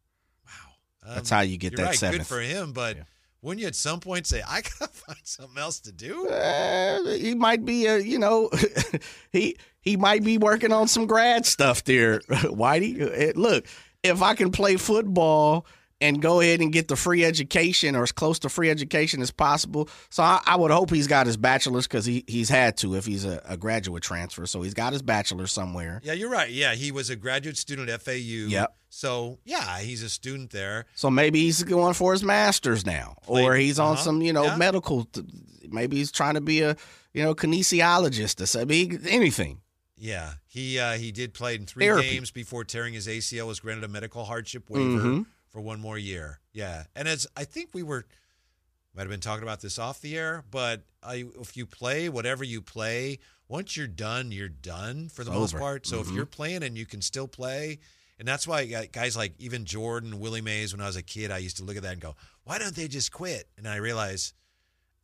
Wow. 0.47 1.15
That's 1.15 1.29
how 1.31 1.41
you 1.41 1.59
get 1.59 1.75
Um, 1.75 1.77
that 1.77 1.87
right. 1.91 1.99
seventh. 1.99 2.29
Good 2.29 2.35
for 2.35 2.41
him, 2.41 2.73
but 2.73 2.97
wouldn't 3.43 3.61
you 3.61 3.67
at 3.67 3.75
some 3.77 4.01
point 4.01 4.27
say, 4.27 4.43
"I 4.47 4.63
gotta 4.63 4.89
find 4.93 5.19
something 5.25 5.59
else 5.59 5.79
to 5.81 5.93
do"? 5.93 6.29
Uh, 6.29 7.05
he 7.17 7.35
might 7.35 7.65
be 7.65 7.87
a 7.87 7.99
you 7.99 8.19
know 8.19 8.51
he 9.33 9.57
he 9.81 9.97
might 9.97 10.25
be 10.25 10.39
working 10.39 10.73
on 10.73 10.89
some 10.89 11.07
grad 11.07 11.45
stuff 11.47 11.85
there 11.85 12.21
whitey 12.31 12.99
Eh, 13.01 13.33
look 13.37 13.67
if 14.03 14.21
i 14.23 14.35
can 14.35 14.51
play 14.51 14.77
football 14.77 15.65
and 16.01 16.21
go 16.21 16.41
ahead 16.41 16.61
and 16.61 16.73
get 16.73 16.89
the 16.89 16.97
free 16.97 17.25
education 17.25 17.97
or 17.97 18.03
as 18.03 18.13
close 18.13 18.39
to 18.41 18.49
free 18.51 18.69
education 18.71 19.23
as 19.23 19.31
possible 19.31 19.89
so 20.11 20.23
i, 20.23 20.41
I 20.47 20.57
would 20.57 20.71
hope 20.71 20.91
he's 20.91 21.07
got 21.07 21.27
his 21.27 21.37
bachelor's 21.39 21.87
because 21.87 22.05
he, 22.05 22.23
he's 22.27 22.49
had 22.51 22.77
to 22.79 22.95
if 22.97 23.07
he's 23.07 23.25
a, 23.25 23.41
a 23.47 23.57
graduate 23.57 24.03
transfer 24.03 24.45
so 24.47 24.61
he's 24.63 24.75
got 24.75 24.93
his 24.93 25.01
bachelor's 25.03 25.53
somewhere 25.53 26.01
Yeah, 26.05 26.13
you're 26.13 26.29
right. 26.31 26.51
Yeah, 26.51 26.75
he 26.75 26.93
was 26.93 27.09
a 27.11 27.17
graduate 27.17 27.57
student 27.57 27.89
at 27.89 28.03
FAU. 28.03 28.13
Yep. 28.49 28.77
So 28.91 29.39
yeah, 29.45 29.79
he's 29.79 30.03
a 30.03 30.09
student 30.09 30.51
there. 30.51 30.85
so 30.95 31.11
maybe 31.11 31.41
he's 31.41 31.63
going 31.63 31.95
for 31.95 32.13
his 32.13 32.23
master's 32.23 32.85
now 32.85 33.17
or 33.27 33.55
he's 33.55 33.79
on 33.79 33.93
Uh-huh. 33.95 34.03
some 34.03 34.23
you 34.23 34.33
know 34.33 34.45
Yeah. 34.45 34.57
medical 34.57 35.09
maybe 35.69 35.97
he's 35.97 36.13
trying 36.13 36.35
to 36.35 36.41
be 36.43 36.61
a 36.63 36.77
you 37.15 37.23
know 37.23 37.35
kinesiologist 37.35 38.41
or 38.41 38.47
something 38.47 39.01
anything 39.09 39.61
Yeah, 39.99 40.33
he 40.47 40.79
uh, 40.79 40.93
he 40.99 41.11
did 41.13 41.33
play 41.33 41.55
in 41.55 41.65
three 41.67 41.87
Therapy. 41.87 42.11
games 42.11 42.31
before 42.31 42.65
tearing 42.65 42.93
his 42.95 43.07
ACL. 43.09 43.47
Was 43.47 43.61
granted 43.61 43.85
a 43.85 43.89
medical 43.89 44.25
hardship 44.27 44.69
waiver 44.69 45.01
Mhm. 45.03 45.27
For 45.57 45.63
one 45.63 45.81
more 45.81 45.97
year. 45.97 46.39
Yeah, 46.53 46.85
and 46.95 47.09
as 47.09 47.27
I 47.35 47.45
think 47.45 47.71
we 47.73 47.83
were 47.83 48.05
might 48.95 49.03
have 49.03 49.11
been 49.11 49.21
talking 49.21 49.43
about 49.43 49.63
this 49.63 49.79
off 49.79 50.03
the 50.03 50.15
air, 50.19 50.45
but 50.51 50.83
I, 51.03 51.25
if 51.41 51.57
you 51.57 51.65
play 51.65 52.11
whatever 52.11 52.45
you 52.45 52.61
play, 52.61 53.19
once 53.49 53.75
you're 53.75 53.87
done, 53.87 54.33
you're 54.33 54.51
done 54.51 55.09
for 55.09 55.25
the 55.25 55.31
most 55.31 55.57
part. 55.57 55.87
So 55.87 56.01
if 56.01 56.09
Mhm. 56.09 56.15
you're 56.17 56.27
playing 56.27 56.63
and 56.63 56.77
you 56.77 56.85
can 56.85 57.01
still 57.01 57.27
play, 57.27 57.79
and 58.19 58.29
that's 58.29 58.47
why 58.47 58.67
guys 58.93 59.17
like 59.17 59.33
even 59.39 59.65
Jordan, 59.65 60.21
Willie 60.21 60.43
Mays, 60.43 60.75
when 60.75 60.83
I 60.83 60.87
was 60.87 60.97
a 60.97 61.03
kid, 61.03 61.31
I 61.31 61.39
used 61.39 61.57
to 61.57 61.65
look 61.65 61.77
at 61.79 61.83
that 61.85 61.93
and 61.93 62.01
go, 62.03 62.17
"Why 62.45 62.59
don't 62.59 62.75
they 62.75 62.87
just 62.89 63.11
quit?" 63.13 63.49
And 63.57 63.67
I 63.67 63.77
realize. 63.77 64.35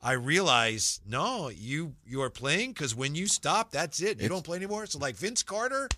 I 0.05 0.13
realize 0.13 1.01
no, 1.07 1.49
you 1.49 1.95
you 2.05 2.21
are 2.23 2.31
playing 2.31 2.73
because 2.73 2.93
when 2.95 3.15
you 3.15 3.27
stop, 3.29 3.71
that's 3.71 4.01
it. 4.01 4.19
You 4.19 4.25
It's- 4.27 4.29
don't 4.29 4.43
play 4.43 4.57
anymore. 4.57 4.85
So 4.87 4.99
like 4.99 5.17
Vince 5.17 5.43
Carter, 5.45 5.89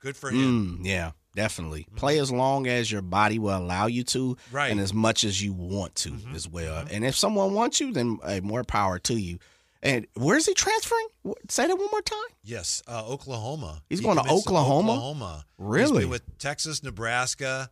good 0.00 0.16
for 0.16 0.30
him. 0.30 0.78
Mm, 0.78 0.86
yeah, 0.86 1.12
definitely. 1.34 1.86
Play 1.96 2.18
as 2.18 2.30
long 2.30 2.66
as 2.66 2.90
your 2.90 3.02
body 3.02 3.38
will 3.38 3.56
allow 3.56 3.86
you 3.86 4.04
to, 4.04 4.36
Right. 4.50 4.70
and 4.70 4.80
as 4.80 4.92
much 4.92 5.24
as 5.24 5.42
you 5.42 5.52
want 5.52 5.94
to 5.96 6.10
Mhm. 6.10 6.34
as 6.34 6.48
well. 6.48 6.86
And 6.90 7.04
if 7.04 7.16
someone 7.16 7.54
wants 7.54 7.80
you, 7.80 7.92
then 7.92 8.18
hey, 8.24 8.40
more 8.40 8.64
power 8.64 8.98
to 9.00 9.14
you. 9.14 9.38
And 9.82 10.06
where's 10.14 10.44
he 10.46 10.52
transferring? 10.52 11.06
Say 11.48 11.66
that 11.66 11.74
one 11.76 11.88
more 11.90 12.02
time. 12.02 12.18
Yes, 12.42 12.82
uh, 12.86 13.02
Oklahoma. 13.06 13.82
He's 13.88 14.00
He 14.00 14.04
going 14.04 14.16
to 14.22 14.30
Oklahoma? 14.30 14.92
Oklahoma. 14.92 15.46
Really? 15.56 16.04
with 16.04 16.22
Texas, 16.38 16.82
Nebraska. 16.82 17.70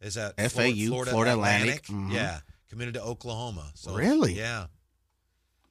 Is 0.00 0.14
that 0.14 0.34
FAU, 0.38 0.88
Florida 1.04 1.32
Atlantic. 1.32 1.84
Mhm. 1.86 2.12
Yeah, 2.12 2.40
committed 2.70 2.94
to 2.94 3.02
Oklahoma. 3.02 3.70
So 3.74 3.92
Really? 3.94 4.32
Yeah. 4.38 4.68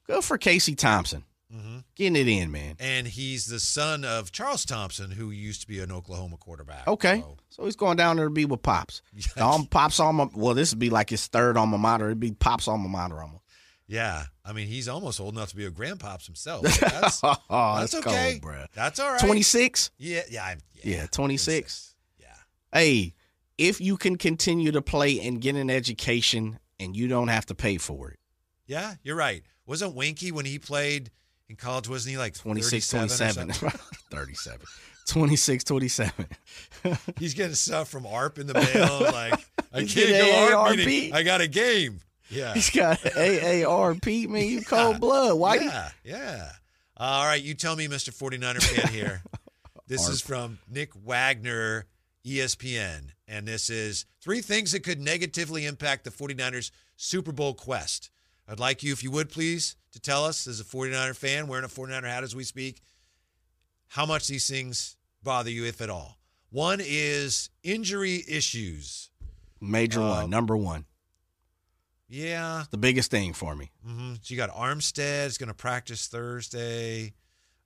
Good 0.05 0.23
for 0.23 0.37
Casey 0.37 0.75
Thompson. 0.75 1.23
Hmm 1.51 1.79
Getting 1.95 2.15
it 2.15 2.27
in, 2.27 2.51
man. 2.51 2.75
And 2.79 3.07
he's 3.07 3.45
the 3.47 3.59
son 3.59 4.05
of 4.05 4.31
Charles 4.31 4.65
Thompson, 4.65 5.11
who 5.11 5.31
used 5.31 5.61
to 5.61 5.67
be 5.67 5.79
an 5.79 5.91
Oklahoma 5.91 6.37
quarterback. 6.37 6.87
Okay. 6.87 7.21
So, 7.21 7.37
So 7.49 7.65
he's 7.65 7.75
going 7.75 7.97
down 7.97 8.17
there 8.17 8.25
to 8.27 8.31
be 8.31 8.45
with 8.45 8.61
Pops. 8.61 9.01
Um, 9.37 9.65
Pops 9.65 9.99
alma 9.99 10.29
well, 10.35 10.53
this 10.53 10.71
would 10.71 10.79
be 10.79 10.89
like 10.89 11.09
his 11.09 11.27
third 11.27 11.57
alma 11.57 11.77
mater. 11.77 12.05
It'd 12.07 12.19
be 12.19 12.31
Pops 12.31 12.67
alma 12.67 12.87
mater 12.87 13.21
almost. 13.21 13.43
yeah. 13.87 14.25
I 14.45 14.51
mean, 14.53 14.67
he's 14.67 14.87
almost 14.87 15.19
old 15.19 15.35
enough 15.35 15.49
to 15.49 15.55
be 15.55 15.65
a 15.65 15.71
grandpops 15.71 16.25
himself. 16.25 16.63
That's, 16.79 17.21
oh, 17.23 17.35
that's 17.51 17.91
that's 17.91 17.95
okay, 18.07 18.31
cold, 18.31 18.41
bro. 18.41 18.65
That's 18.73 18.99
all 18.99 19.11
right. 19.11 19.19
26? 19.19 19.91
Yeah, 19.99 20.21
yeah, 20.29 20.43
I'm- 20.45 20.59
Yeah, 20.83 21.05
26. 21.11 21.93
Yeah. 22.19 22.27
Hey, 22.73 23.13
if 23.59 23.79
you 23.79 23.95
can 23.97 24.15
continue 24.17 24.71
to 24.71 24.81
play 24.81 25.19
and 25.19 25.39
get 25.39 25.55
an 25.55 25.69
education 25.69 26.57
and 26.79 26.95
you 26.95 27.07
don't 27.07 27.27
have 27.27 27.45
to 27.47 27.53
pay 27.55 27.77
for 27.77 28.09
it. 28.09 28.19
Yeah, 28.65 28.95
you're 29.03 29.15
right. 29.15 29.43
Wasn't 29.67 29.93
Winky 29.93 30.31
when 30.31 30.45
he 30.45 30.57
played 30.57 31.11
in 31.49 31.55
college? 31.55 31.89
Wasn't 31.89 32.11
he 32.11 32.17
like 32.17 32.33
26 32.35 32.87
27. 32.87 33.51
37. 34.11 34.59
26 35.07 35.63
27. 35.63 36.25
He's 37.17 37.33
getting 37.33 37.55
stuff 37.55 37.89
from 37.89 38.05
ARP 38.05 38.37
in 38.39 38.47
the 38.47 38.53
mail. 38.53 39.11
Like 39.11 39.45
I 39.73 39.85
can't 39.85 40.09
go 40.09 40.57
ARP 40.57 40.77
meeting. 40.77 41.13
I 41.13 41.23
got 41.23 41.41
a 41.41 41.47
game. 41.47 41.99
Yeah. 42.29 42.53
He's 42.53 42.69
got 42.69 42.99
AARP, 42.99 44.29
man. 44.29 44.45
You 44.45 44.61
cold 44.61 44.99
blood. 44.99 45.37
Why? 45.37 45.55
Yeah, 45.55 45.89
yeah. 46.03 46.51
All 46.97 47.25
right, 47.25 47.41
you 47.41 47.53
tell 47.53 47.75
me, 47.75 47.87
Mr. 47.87 48.09
49er 48.09 48.61
fan 48.61 48.91
here. 48.93 49.23
This 49.87 50.07
is 50.07 50.21
from 50.21 50.59
Nick 50.69 50.91
Wagoner, 51.03 51.85
ESPN, 52.25 53.11
and 53.27 53.47
this 53.47 53.69
is 53.69 54.05
three 54.21 54.41
things 54.41 54.73
that 54.73 54.83
could 54.83 54.99
negatively 54.99 55.65
impact 55.65 56.03
the 56.03 56.11
49ers 56.11 56.71
Super 56.97 57.31
Bowl 57.31 57.53
quest. 57.53 58.11
I'd 58.47 58.59
like 58.59 58.83
you, 58.83 58.91
if 58.91 59.03
you 59.03 59.11
would 59.11 59.29
please, 59.29 59.75
to 59.93 59.99
tell 59.99 60.25
us, 60.25 60.47
as 60.47 60.59
a 60.59 60.63
49er 60.63 61.15
fan, 61.15 61.47
wearing 61.47 61.65
a 61.65 61.69
49er 61.69 62.03
hat 62.07 62.23
as 62.23 62.35
we 62.35 62.43
speak, 62.43 62.81
how 63.89 64.05
much 64.05 64.27
these 64.27 64.47
things 64.47 64.97
bother 65.23 65.49
you, 65.49 65.65
if 65.65 65.81
at 65.81 65.89
all. 65.89 66.17
One 66.51 66.79
is 66.83 67.49
injury 67.63 68.23
issues. 68.27 69.09
Major 69.61 70.01
Uh, 70.01 70.09
one, 70.21 70.29
number 70.29 70.55
one. 70.57 70.85
Yeah, 72.11 72.63
The 72.71 72.77
biggest 72.77 73.11
thing 73.11 73.33
for 73.33 73.55
me. 73.55 73.71
hmm 73.85 74.13
So 74.21 74.33
you 74.33 74.37
got 74.37 74.49
Armstead 74.49 75.27
is 75.27 75.37
going 75.37 75.49
to 75.49 75.53
practice 75.53 76.07
Thursday. 76.07 77.13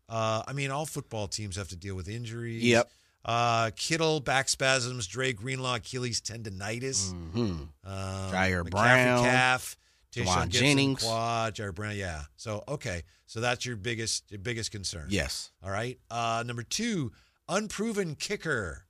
Uh, 0.10 0.44
I 0.46 0.52
mean, 0.52 0.70
all 0.70 0.86
football 0.86 1.28
teams 1.30 1.56
have 1.56 1.70
to 1.70 1.78
deal 1.78 1.96
with 1.96 2.10
injuries. 2.10 2.62
Yep. 2.64 2.92
Uh, 3.24 3.72
Kittle 3.78 4.20
back 4.20 4.50
spasms. 4.50 5.08
Dre 5.08 5.32
Greenlaw 5.32 5.76
Achilles 5.76 6.20
tendonitis. 6.20 7.12
hmm 7.14 7.64
Um, 7.86 8.32
Brown, 8.70 9.24
calf. 9.24 9.78
Tayshaun 10.14 10.50
Jennings. 10.50 11.04
quad. 11.04 11.56
Jair 11.56 11.74
Brown. 11.74 11.96
Yeah. 11.96 12.22
So 12.36 12.64
okay. 12.68 13.04
So 13.26 13.42
that's 13.42 13.66
your 13.66 13.76
biggest 13.76 14.30
your 14.32 14.40
biggest 14.40 14.72
concern. 14.72 15.08
Yes. 15.10 15.52
All 15.64 15.72
right. 15.72 15.98
Uh, 16.10 16.44
number 16.46 16.64
two, 16.64 17.12
unproven 17.50 18.16
kicker. 18.16 18.86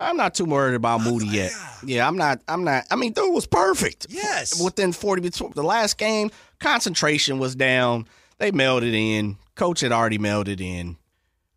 I'm 0.00 0.16
not 0.16 0.34
too 0.34 0.44
worried 0.44 0.74
about 0.74 1.02
Moody 1.02 1.26
yet. 1.26 1.52
Yeah, 1.84 2.06
I'm 2.06 2.16
not. 2.16 2.40
I'm 2.48 2.64
not. 2.64 2.84
I 2.90 2.96
mean, 2.96 3.12
dude 3.12 3.32
was 3.32 3.46
perfect. 3.46 4.06
Yes. 4.10 4.60
Within 4.60 4.92
40 4.92 5.22
between 5.22 5.52
the 5.54 5.62
last 5.62 5.98
game, 5.98 6.30
concentration 6.58 7.38
was 7.38 7.54
down. 7.54 8.08
They 8.38 8.50
it 8.82 8.94
in. 8.94 9.36
Coach 9.54 9.80
had 9.80 9.92
already 9.92 10.18
it 10.48 10.60
in. 10.60 10.96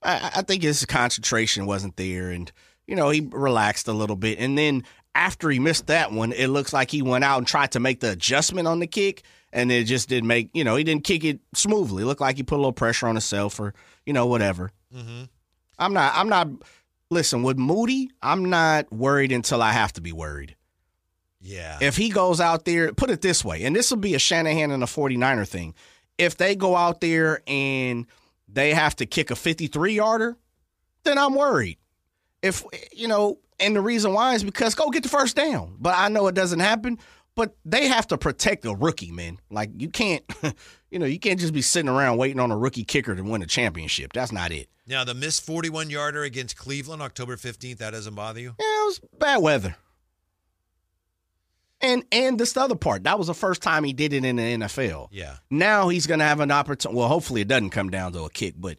I, 0.04 0.32
I 0.36 0.41
think 0.43 0.62
his 0.62 0.86
concentration 0.86 1.65
wasn't 1.65 1.98
there, 1.98 2.30
and 2.30 2.52
you 2.86 2.96
know 2.96 3.10
he 3.10 3.28
relaxed 3.32 3.88
a 3.88 3.93
little 3.93 4.15
bit. 4.15 4.38
And 4.39 4.58
then 4.58 4.84
after 5.18 5.50
he 5.50 5.58
missed 5.60 5.88
that 5.88 6.12
one, 6.12 6.32
it 6.32 6.48
looks 6.48 6.72
like 6.72 6.92
he 6.92 7.02
went 7.02 7.24
out 7.24 7.40
and 7.40 7.48
tried 7.48 7.72
to 7.72 7.80
make 7.80 8.00
the 8.00 8.12
adjustment 8.12 8.68
on 8.68 8.80
the 8.80 8.88
kick, 8.88 9.24
and 9.52 9.72
it 9.72 9.86
just 9.86 10.08
didn't 10.08 10.28
make. 10.28 10.50
You 10.54 10.64
know, 10.64 10.76
he 10.76 10.84
didn't 10.84 11.04
kick 11.04 11.24
it 11.24 11.40
smoothly. 11.56 12.04
It 12.04 12.06
looked 12.06 12.22
like 12.22 12.38
he 12.38 12.44
put 12.44 12.56
a 12.56 12.58
little 12.58 12.72
pressure 12.72 13.08
on 13.08 13.16
himself, 13.16 13.60
or 13.60 13.74
you 14.06 14.14
know, 14.14 14.28
whatever. 14.28 14.72
Mm-hmm. 14.96 15.24
I'm 15.80 15.94
not. 15.94 16.14
I'm 16.16 16.30
not. 16.30 16.50
Listen, 17.10 17.42
with 17.42 17.58
Moody, 17.58 18.12
I'm 18.22 18.46
not 18.46 18.92
worried 18.94 19.32
until 19.32 19.62
I 19.62 19.72
have 19.72 19.94
to 19.94 20.02
be 20.02 20.12
worried. 20.12 20.56
Yeah. 21.42 21.78
If 21.82 21.96
he 21.96 22.10
goes 22.10 22.40
out 22.42 22.66
there, 22.66 22.94
put 22.94 23.10
it 23.10 23.22
this 23.22 23.44
way, 23.44 23.64
and 23.64 23.76
this 23.76 23.90
will 23.90 23.98
be 23.98 24.14
a 24.14 24.20
Shanahan 24.20 24.72
and 24.72 24.84
a 24.84 24.88
49er 24.88 25.48
thing. 25.48 25.74
If 26.18 26.38
they 26.38 26.56
go 26.56 26.76
out 26.76 27.00
there 27.00 27.42
and 27.48 28.06
they 28.48 28.74
have 28.74 28.96
to 28.98 29.06
kick 29.06 29.32
a 29.32 29.36
53 29.36 29.94
yarder, 29.94 30.36
then 31.04 31.18
I'm 31.18 31.36
worried. 31.36 31.78
If, 32.42 32.64
you 32.92 33.08
know, 33.08 33.38
and 33.60 33.76
the 33.76 33.82
reason 33.82 34.13
why 34.13 34.36
is 34.36 34.43
because 34.43 34.76
go 34.76 34.89
get 34.89 35.04
the 35.04 35.10
first 35.10 35.36
down. 35.36 35.76
But 35.80 35.96
I 35.98 36.10
know 36.10 36.28
it 36.28 36.36
doesn't 36.36 36.60
happen, 36.60 37.00
but 37.36 37.56
they 37.65 37.88
have 37.88 38.08
to 38.08 38.17
protect 38.17 38.63
the 38.63 38.76
rookie, 38.76 39.12
man. 39.12 39.39
Like, 39.50 39.70
you 39.78 39.89
can't, 39.89 40.24
you 40.91 41.00
know, 41.00 41.06
you 41.06 41.20
can't 41.20 41.39
just 41.39 41.54
be 41.54 41.62
sitting 41.62 41.89
around 41.89 42.17
waiting 42.17 42.39
on 42.39 42.52
a 42.52 42.58
rookie 42.58 42.84
kicker 42.84 43.15
to 43.15 43.22
win 43.22 43.41
a 43.41 43.46
championship. 43.48 44.13
That's 44.13 44.32
not 44.32 44.52
it. 44.52 44.70
now 44.88 45.04
the 45.04 45.13
missed 45.13 45.46
41 45.46 45.89
yarder 45.89 46.24
against 46.24 46.58
Cleveland, 46.58 47.02
October 47.02 47.36
15th. 47.36 47.78
That 47.78 47.91
doesn't 47.91 48.15
bother 48.15 48.39
you? 48.39 48.56
Yeah, 48.60 48.65
it 48.65 48.86
was 48.86 49.02
bad 49.20 49.38
weather. 49.38 49.76
And 51.80 52.04
and 52.12 52.39
this 52.39 52.58
other 52.58 52.76
part, 52.76 53.04
that 53.04 53.20
was 53.20 53.28
the 53.28 53.36
first 53.36 53.62
time 53.62 53.84
he 53.84 53.93
did 53.93 54.12
it 54.12 54.26
in 54.26 54.38
the 54.38 54.41
NFL. 54.41 55.10
Yeah. 55.12 55.36
Now 55.52 55.89
he's 55.89 56.08
going 56.08 56.20
to 56.20 56.26
have 56.26 56.39
an 56.39 56.50
opportunity. 56.52 56.98
Well, 56.98 57.08
hopefully 57.08 57.41
it 57.41 57.48
doesn't 57.48 57.70
come 57.70 57.91
down 57.91 58.13
to 58.13 58.24
a 58.24 58.30
kick, 58.32 58.56
but 58.58 58.78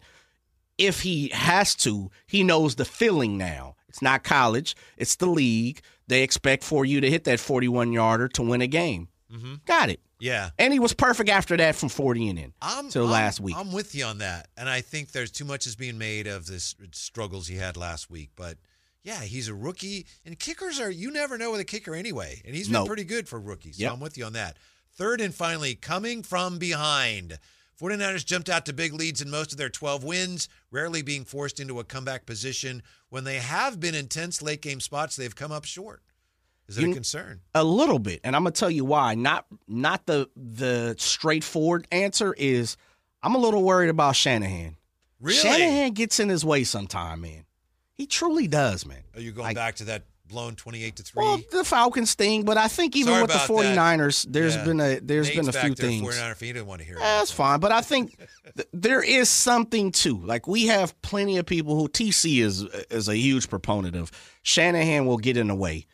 if 0.78 1.02
he 1.02 1.28
has 1.28 1.76
to, 1.76 2.10
he 2.26 2.42
knows 2.42 2.74
the 2.74 2.84
feeling 2.84 3.38
now. 3.38 3.76
It's 3.98 4.02
not 4.04 4.22
college, 4.22 4.76
it's 4.96 5.16
the 5.16 5.26
league. 5.26 5.80
They 6.06 6.22
expect 6.22 6.62
for 6.62 6.84
you 6.84 7.00
to 7.00 7.10
hit 7.10 7.24
that 7.24 7.40
41 7.40 7.92
yarder 7.92 8.28
to 8.28 8.42
win 8.42 8.62
a 8.62 8.68
game. 8.68 9.08
Mm-hmm. 9.32 9.54
Got 9.66 9.90
it. 9.90 10.00
Yeah. 10.20 10.50
And 10.56 10.72
he 10.72 10.78
was 10.78 10.94
perfect 10.94 11.28
after 11.28 11.56
that 11.56 11.74
from 11.74 11.88
40 11.88 12.28
and 12.28 12.38
in. 12.38 12.52
I'm 12.62 12.88
till 12.90 13.02
I'm- 13.02 13.10
last 13.12 13.40
week. 13.40 13.56
I'm 13.58 13.72
with 13.72 13.94
you 13.96 14.04
on 14.04 14.18
that, 14.18 14.46
and 14.56 14.68
I 14.68 14.82
think 14.82 15.10
there's 15.10 15.32
too 15.32 15.44
much 15.44 15.66
is 15.66 15.74
being 15.74 15.98
made 15.98 16.28
of 16.28 16.46
this 16.46 16.76
struggles 16.92 17.48
he 17.48 17.56
had 17.56 17.76
last 17.76 18.08
week. 18.08 18.30
But 18.36 18.56
yeah, 19.02 19.20
he's 19.22 19.48
a 19.48 19.54
rookie, 19.54 20.06
and 20.24 20.38
kickers 20.38 20.78
are 20.78 20.90
you 20.90 21.10
never 21.10 21.36
know 21.36 21.50
with 21.50 21.60
a 21.60 21.64
kicker 21.64 21.94
anyway, 21.96 22.40
and 22.44 22.54
he's 22.54 22.68
been 22.68 22.74
No. 22.74 22.86
pretty 22.86 23.04
good 23.04 23.28
for 23.28 23.40
rookies. 23.40 23.78
So 23.78 23.82
Yep. 23.82 23.92
I'm 23.94 24.00
with 24.00 24.16
you 24.16 24.24
on 24.26 24.32
that. 24.34 24.56
Third 24.96 25.20
and 25.20 25.34
finally, 25.34 25.74
coming 25.74 26.22
from 26.22 26.58
behind. 26.58 27.38
49ers 27.80 28.24
jumped 28.24 28.48
out 28.48 28.66
to 28.66 28.72
big 28.72 28.92
leads 28.92 29.20
in 29.22 29.30
most 29.30 29.52
of 29.52 29.58
their 29.58 29.68
12 29.68 30.02
wins, 30.04 30.48
rarely 30.70 31.02
being 31.02 31.24
forced 31.24 31.60
into 31.60 31.78
a 31.78 31.84
comeback 31.84 32.26
position. 32.26 32.82
When 33.08 33.24
they 33.24 33.36
have 33.36 33.78
been 33.78 33.94
in 33.94 34.08
tense 34.08 34.42
late 34.42 34.62
game 34.62 34.80
spots, 34.80 35.16
they've 35.16 35.34
come 35.34 35.52
up 35.52 35.64
short. 35.64 36.02
Is 36.66 36.76
it 36.76 36.90
a 36.90 36.92
concern? 36.92 37.40
A 37.54 37.64
little 37.64 37.98
bit, 37.98 38.20
and 38.24 38.36
I'm 38.36 38.42
gonna 38.42 38.50
tell 38.52 38.70
you 38.70 38.84
why. 38.84 39.14
Not 39.14 39.46
not 39.66 40.04
the 40.04 40.28
the 40.36 40.94
straightforward 40.98 41.86
answer 41.90 42.34
is 42.36 42.76
I'm 43.22 43.34
a 43.34 43.38
little 43.38 43.62
worried 43.62 43.88
about 43.88 44.16
Shanahan. 44.16 44.76
Really? 45.18 45.38
Shanahan 45.38 45.92
gets 45.92 46.20
in 46.20 46.28
his 46.28 46.44
way 46.44 46.64
sometime, 46.64 47.22
man. 47.22 47.44
He 47.94 48.06
truly 48.06 48.46
does, 48.48 48.84
man. 48.84 49.02
Are 49.14 49.20
you 49.20 49.32
going 49.32 49.46
Like- 49.46 49.56
back 49.56 49.76
to 49.76 49.84
that 49.86 50.04
blown 50.28 50.54
28 50.56 50.96
to 50.96 51.02
3? 51.02 51.22
Well, 51.22 51.40
the 51.50 51.64
Falcons 51.64 52.14
thing, 52.14 52.44
but 52.44 52.56
I 52.58 52.68
think 52.68 52.94
even 52.96 53.12
Sorry 53.12 53.22
with 53.22 53.30
the 53.30 53.36
about 53.44 53.48
that. 53.62 53.76
49ers, 53.76 54.26
there's 54.30 54.54
Yeah. 54.56 54.64
been 54.64 54.80
a 54.80 55.00
there's 55.00 55.26
Nate's 55.28 55.38
been 55.38 55.48
a 55.48 55.52
few 55.52 55.74
there, 55.74 55.88
things. 55.88 56.02
49er 56.02 56.36
fan, 56.36 56.46
he 56.46 56.52
didn't 56.52 56.66
want 56.66 56.80
to 56.80 56.86
hear 56.86 56.96
it. 56.96 57.00
That's 57.00 57.30
fine, 57.30 57.60
but 57.60 57.72
I 57.72 57.80
think 57.80 58.16
th- 58.56 58.68
there 58.72 59.02
is 59.02 59.28
something 59.30 59.90
too. 59.92 60.18
Like 60.24 60.46
we 60.46 60.66
have 60.66 61.00
plenty 61.02 61.38
of 61.38 61.46
people 61.46 61.74
who 61.76 61.88
TC 61.88 62.40
is 62.42 62.62
is 62.90 63.08
a 63.08 63.16
huge 63.16 63.48
proponent 63.48 63.96
of. 63.96 64.10
Shanahan 64.42 65.04
will 65.06 65.18
get 65.18 65.36
in 65.36 65.48
the 65.48 65.54
way. 65.54 65.86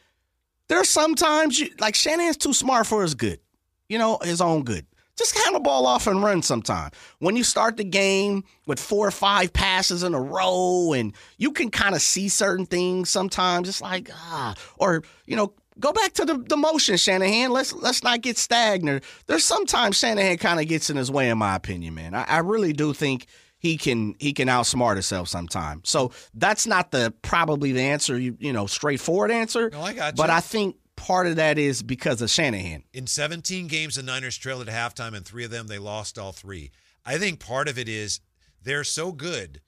There's 0.68 0.88
sometimes 0.88 1.58
you, 1.58 1.70
like 1.80 1.94
Shanahan's 1.94 2.36
too 2.36 2.52
smart 2.52 2.86
for 2.86 3.02
his 3.02 3.14
good, 3.14 3.40
you 3.88 3.98
know, 3.98 4.18
his 4.22 4.40
own 4.40 4.62
good. 4.64 4.86
Just 5.16 5.38
hand 5.38 5.54
the 5.54 5.60
ball 5.60 5.86
off 5.86 6.06
and 6.06 6.22
run 6.22 6.42
sometime. 6.42 6.90
When 7.20 7.36
you 7.36 7.44
start 7.44 7.76
the 7.76 7.84
game 7.84 8.44
with 8.66 8.80
four 8.80 9.06
or 9.06 9.12
five 9.12 9.52
passes 9.52 10.02
in 10.02 10.12
a 10.12 10.20
row 10.20 10.92
and 10.92 11.14
you 11.38 11.52
can 11.52 11.70
kind 11.70 11.94
of 11.94 12.02
see 12.02 12.28
certain 12.28 12.66
things 12.66 13.10
sometimes, 13.10 13.68
it's 13.68 13.80
like, 13.80 14.10
ah, 14.12 14.54
or, 14.76 15.04
you 15.26 15.36
know, 15.36 15.52
go 15.78 15.92
back 15.92 16.14
to 16.14 16.24
the, 16.24 16.38
the 16.38 16.56
motion, 16.56 16.96
Shanahan. 16.96 17.50
Let's 17.52 17.72
let's 17.72 18.02
not 18.02 18.22
get 18.22 18.36
stagnant. 18.36 19.04
There's 19.26 19.44
sometimes 19.44 19.96
Shanahan 19.96 20.38
kind 20.38 20.60
of 20.60 20.66
gets 20.66 20.90
in 20.90 20.96
his 20.96 21.10
way, 21.10 21.28
in 21.30 21.38
my 21.38 21.54
opinion, 21.54 21.94
man. 21.94 22.14
I, 22.14 22.24
I 22.24 22.38
really 22.38 22.72
do 22.72 22.92
think 22.92 23.26
he 23.58 23.76
can 23.76 24.14
he 24.18 24.32
can 24.32 24.48
outsmart 24.48 24.94
himself 24.94 25.28
sometimes. 25.28 25.88
So 25.88 26.10
that's 26.34 26.66
not 26.66 26.90
the 26.90 27.14
probably 27.22 27.72
the 27.72 27.82
answer, 27.82 28.18
you, 28.18 28.36
you 28.40 28.52
know, 28.52 28.66
straightforward 28.66 29.30
answer. 29.30 29.70
No, 29.70 29.80
I 29.80 29.92
got 29.94 30.14
you. 30.14 30.16
But. 30.16 30.30
I 30.30 30.40
think 30.40 30.76
part 31.04 31.26
of 31.26 31.36
that 31.36 31.58
is 31.58 31.82
because 31.82 32.22
of 32.22 32.30
Shanahan. 32.30 32.82
In 32.92 33.06
17 33.06 33.66
games, 33.66 33.96
the 33.96 34.02
Niners 34.02 34.36
trailed 34.38 34.66
at 34.68 34.74
halftime, 34.74 35.14
and 35.14 35.24
three 35.24 35.44
of 35.44 35.50
them 35.50 35.66
they 35.66 35.78
lost 35.78 36.18
all 36.18 36.32
three. 36.32 36.70
I 37.04 37.18
think 37.18 37.40
part 37.40 37.68
of 37.68 37.78
it 37.78 37.88
is 37.88 38.20
they're 38.62 38.84
so 38.84 39.12
good 39.12 39.60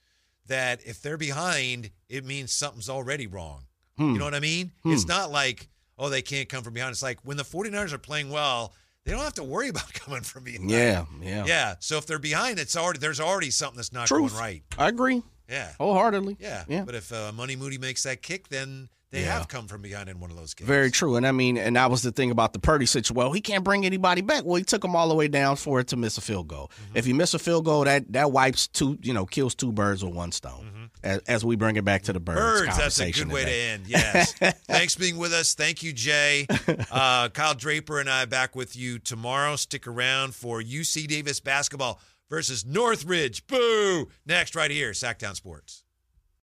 that 0.47 0.81
if 0.87 1.03
they're 1.03 1.19
behind, 1.19 1.91
it 2.09 2.25
means 2.25 2.53
something's 2.53 2.89
already 2.89 3.27
wrong. 3.27 3.65
Hmm. 3.99 4.13
You 4.13 4.19
know 4.19 4.25
what 4.25 4.35
I 4.35 4.41
mean? 4.41 4.73
It's 4.85 5.07
not 5.07 5.31
like, 5.31 5.69
oh, 5.99 6.09
they 6.09 6.23
can't 6.23 6.49
come 6.49 6.63
from 6.65 6.75
behind. 6.75 6.93
It's 6.93 7.03
like 7.03 7.19
when 7.25 7.37
the 7.37 7.43
49ers 7.43 7.93
are 7.93 7.99
playing 7.99 8.31
well, 8.31 8.73
they 9.05 9.13
don't 9.13 9.21
have 9.23 9.35
to 9.35 9.45
worry 9.45 9.69
about 9.75 9.93
coming 9.93 10.23
from 10.23 10.45
behind. 10.45 10.71
Yeah, 10.71 11.05
yeah. 11.21 11.45
Yeah. 11.47 11.75
So 11.81 11.99
if 11.99 12.07
they're 12.07 12.19
behind, 12.19 12.59
it's 12.59 12.77
already 12.77 12.99
there's 12.99 13.21
already 13.21 13.51
something 13.51 13.77
that's 13.77 13.93
not 13.93 14.07
Truth. 14.09 14.31
going 14.33 14.41
right. 14.41 14.63
I 14.79 14.89
agree 14.89 15.23
Yeah. 15.51 15.73
wholeheartedly. 15.79 16.37
Yeah. 16.41 16.65
Yeah. 16.69 16.85
But 16.85 16.95
if 16.95 17.13
uh, 17.13 17.33
Money 17.33 17.57
Moody 17.57 17.79
makes 17.79 18.03
that 18.05 18.23
kick, 18.23 18.49
then 18.49 18.89
they 19.17 19.23
Yeah. 19.23 19.39
have 19.39 19.49
come 19.49 19.67
from 19.67 19.83
behind 19.83 20.09
in 20.09 20.21
one 20.21 20.31
of 20.31 20.37
those 20.37 20.55
games. 20.55 20.69
Very 20.69 20.91
true. 20.91 21.17
And 21.17 21.27
I 21.27 21.33
mean, 21.33 21.57
and 21.59 21.77
that 21.77 21.91
was 21.91 22.03
the 22.03 22.13
thing 22.13 22.31
about 22.31 22.53
the 22.53 22.59
Purdy 22.59 22.87
situation. 22.87 23.17
Well, 23.17 23.33
he 23.33 23.41
can't 23.41 23.65
bring 23.65 23.85
anybody 23.87 24.21
back. 24.21 24.45
Well, 24.45 24.57
he 24.57 24.65
took 24.65 24.83
them 24.83 24.95
all 24.95 25.09
the 25.09 25.15
way 25.15 25.29
down 25.29 25.57
for 25.57 25.81
it 25.81 25.89
to 25.89 25.97
miss 25.97 26.19
a 26.19 26.21
field 26.21 26.49
goal. 26.49 26.71
Mm-hmm. 26.87 26.97
If 26.99 27.07
you 27.07 27.15
miss 27.15 27.35
a 27.35 27.39
field 27.39 27.65
goal, 27.65 27.85
that 27.85 28.13
that 28.13 28.31
wipes 28.33 28.69
two, 28.69 28.99
you 29.03 29.13
know, 29.13 29.27
kills 29.27 29.55
two 29.55 29.73
birds 29.73 30.05
with 30.05 30.15
one 30.15 30.33
stone. 30.33 30.91
As, 31.03 31.19
as 31.29 31.45
we 31.45 31.57
bring 31.57 31.77
it 31.77 31.85
back 31.85 32.03
to 32.05 32.13
the 32.13 32.21
birds, 32.21 32.41
Mm-hmm. 32.41 32.67
Birds, 32.67 32.77
that's 32.79 33.01
a 33.01 33.11
good 33.13 33.31
way 33.33 33.45
to 33.45 33.51
end. 33.53 33.85
Yes. 33.87 34.33
Thanks 34.67 34.95
for 34.95 35.01
being 35.01 35.17
with 35.19 35.33
us. 35.33 35.55
Thank 35.55 35.83
you, 35.83 35.93
Jay. 35.93 36.47
Uh, 36.91 37.29
Kyle 37.29 37.55
Draper 37.55 38.01
and 38.01 38.09
I 38.09 38.25
back 38.27 38.55
with 38.57 38.77
you 38.77 38.99
tomorrow. 38.99 39.57
Stick 39.57 39.87
around 39.87 40.35
for 40.35 40.61
UC 40.63 41.07
Davis 41.09 41.41
basketball 41.41 42.01
versus 42.31 42.65
Northridge. 42.65 43.47
Boo! 43.47 44.09
Next, 44.25 44.55
right 44.55 44.71
here, 44.71 44.93
Sactown 44.93 45.35
Sports. 45.35 45.85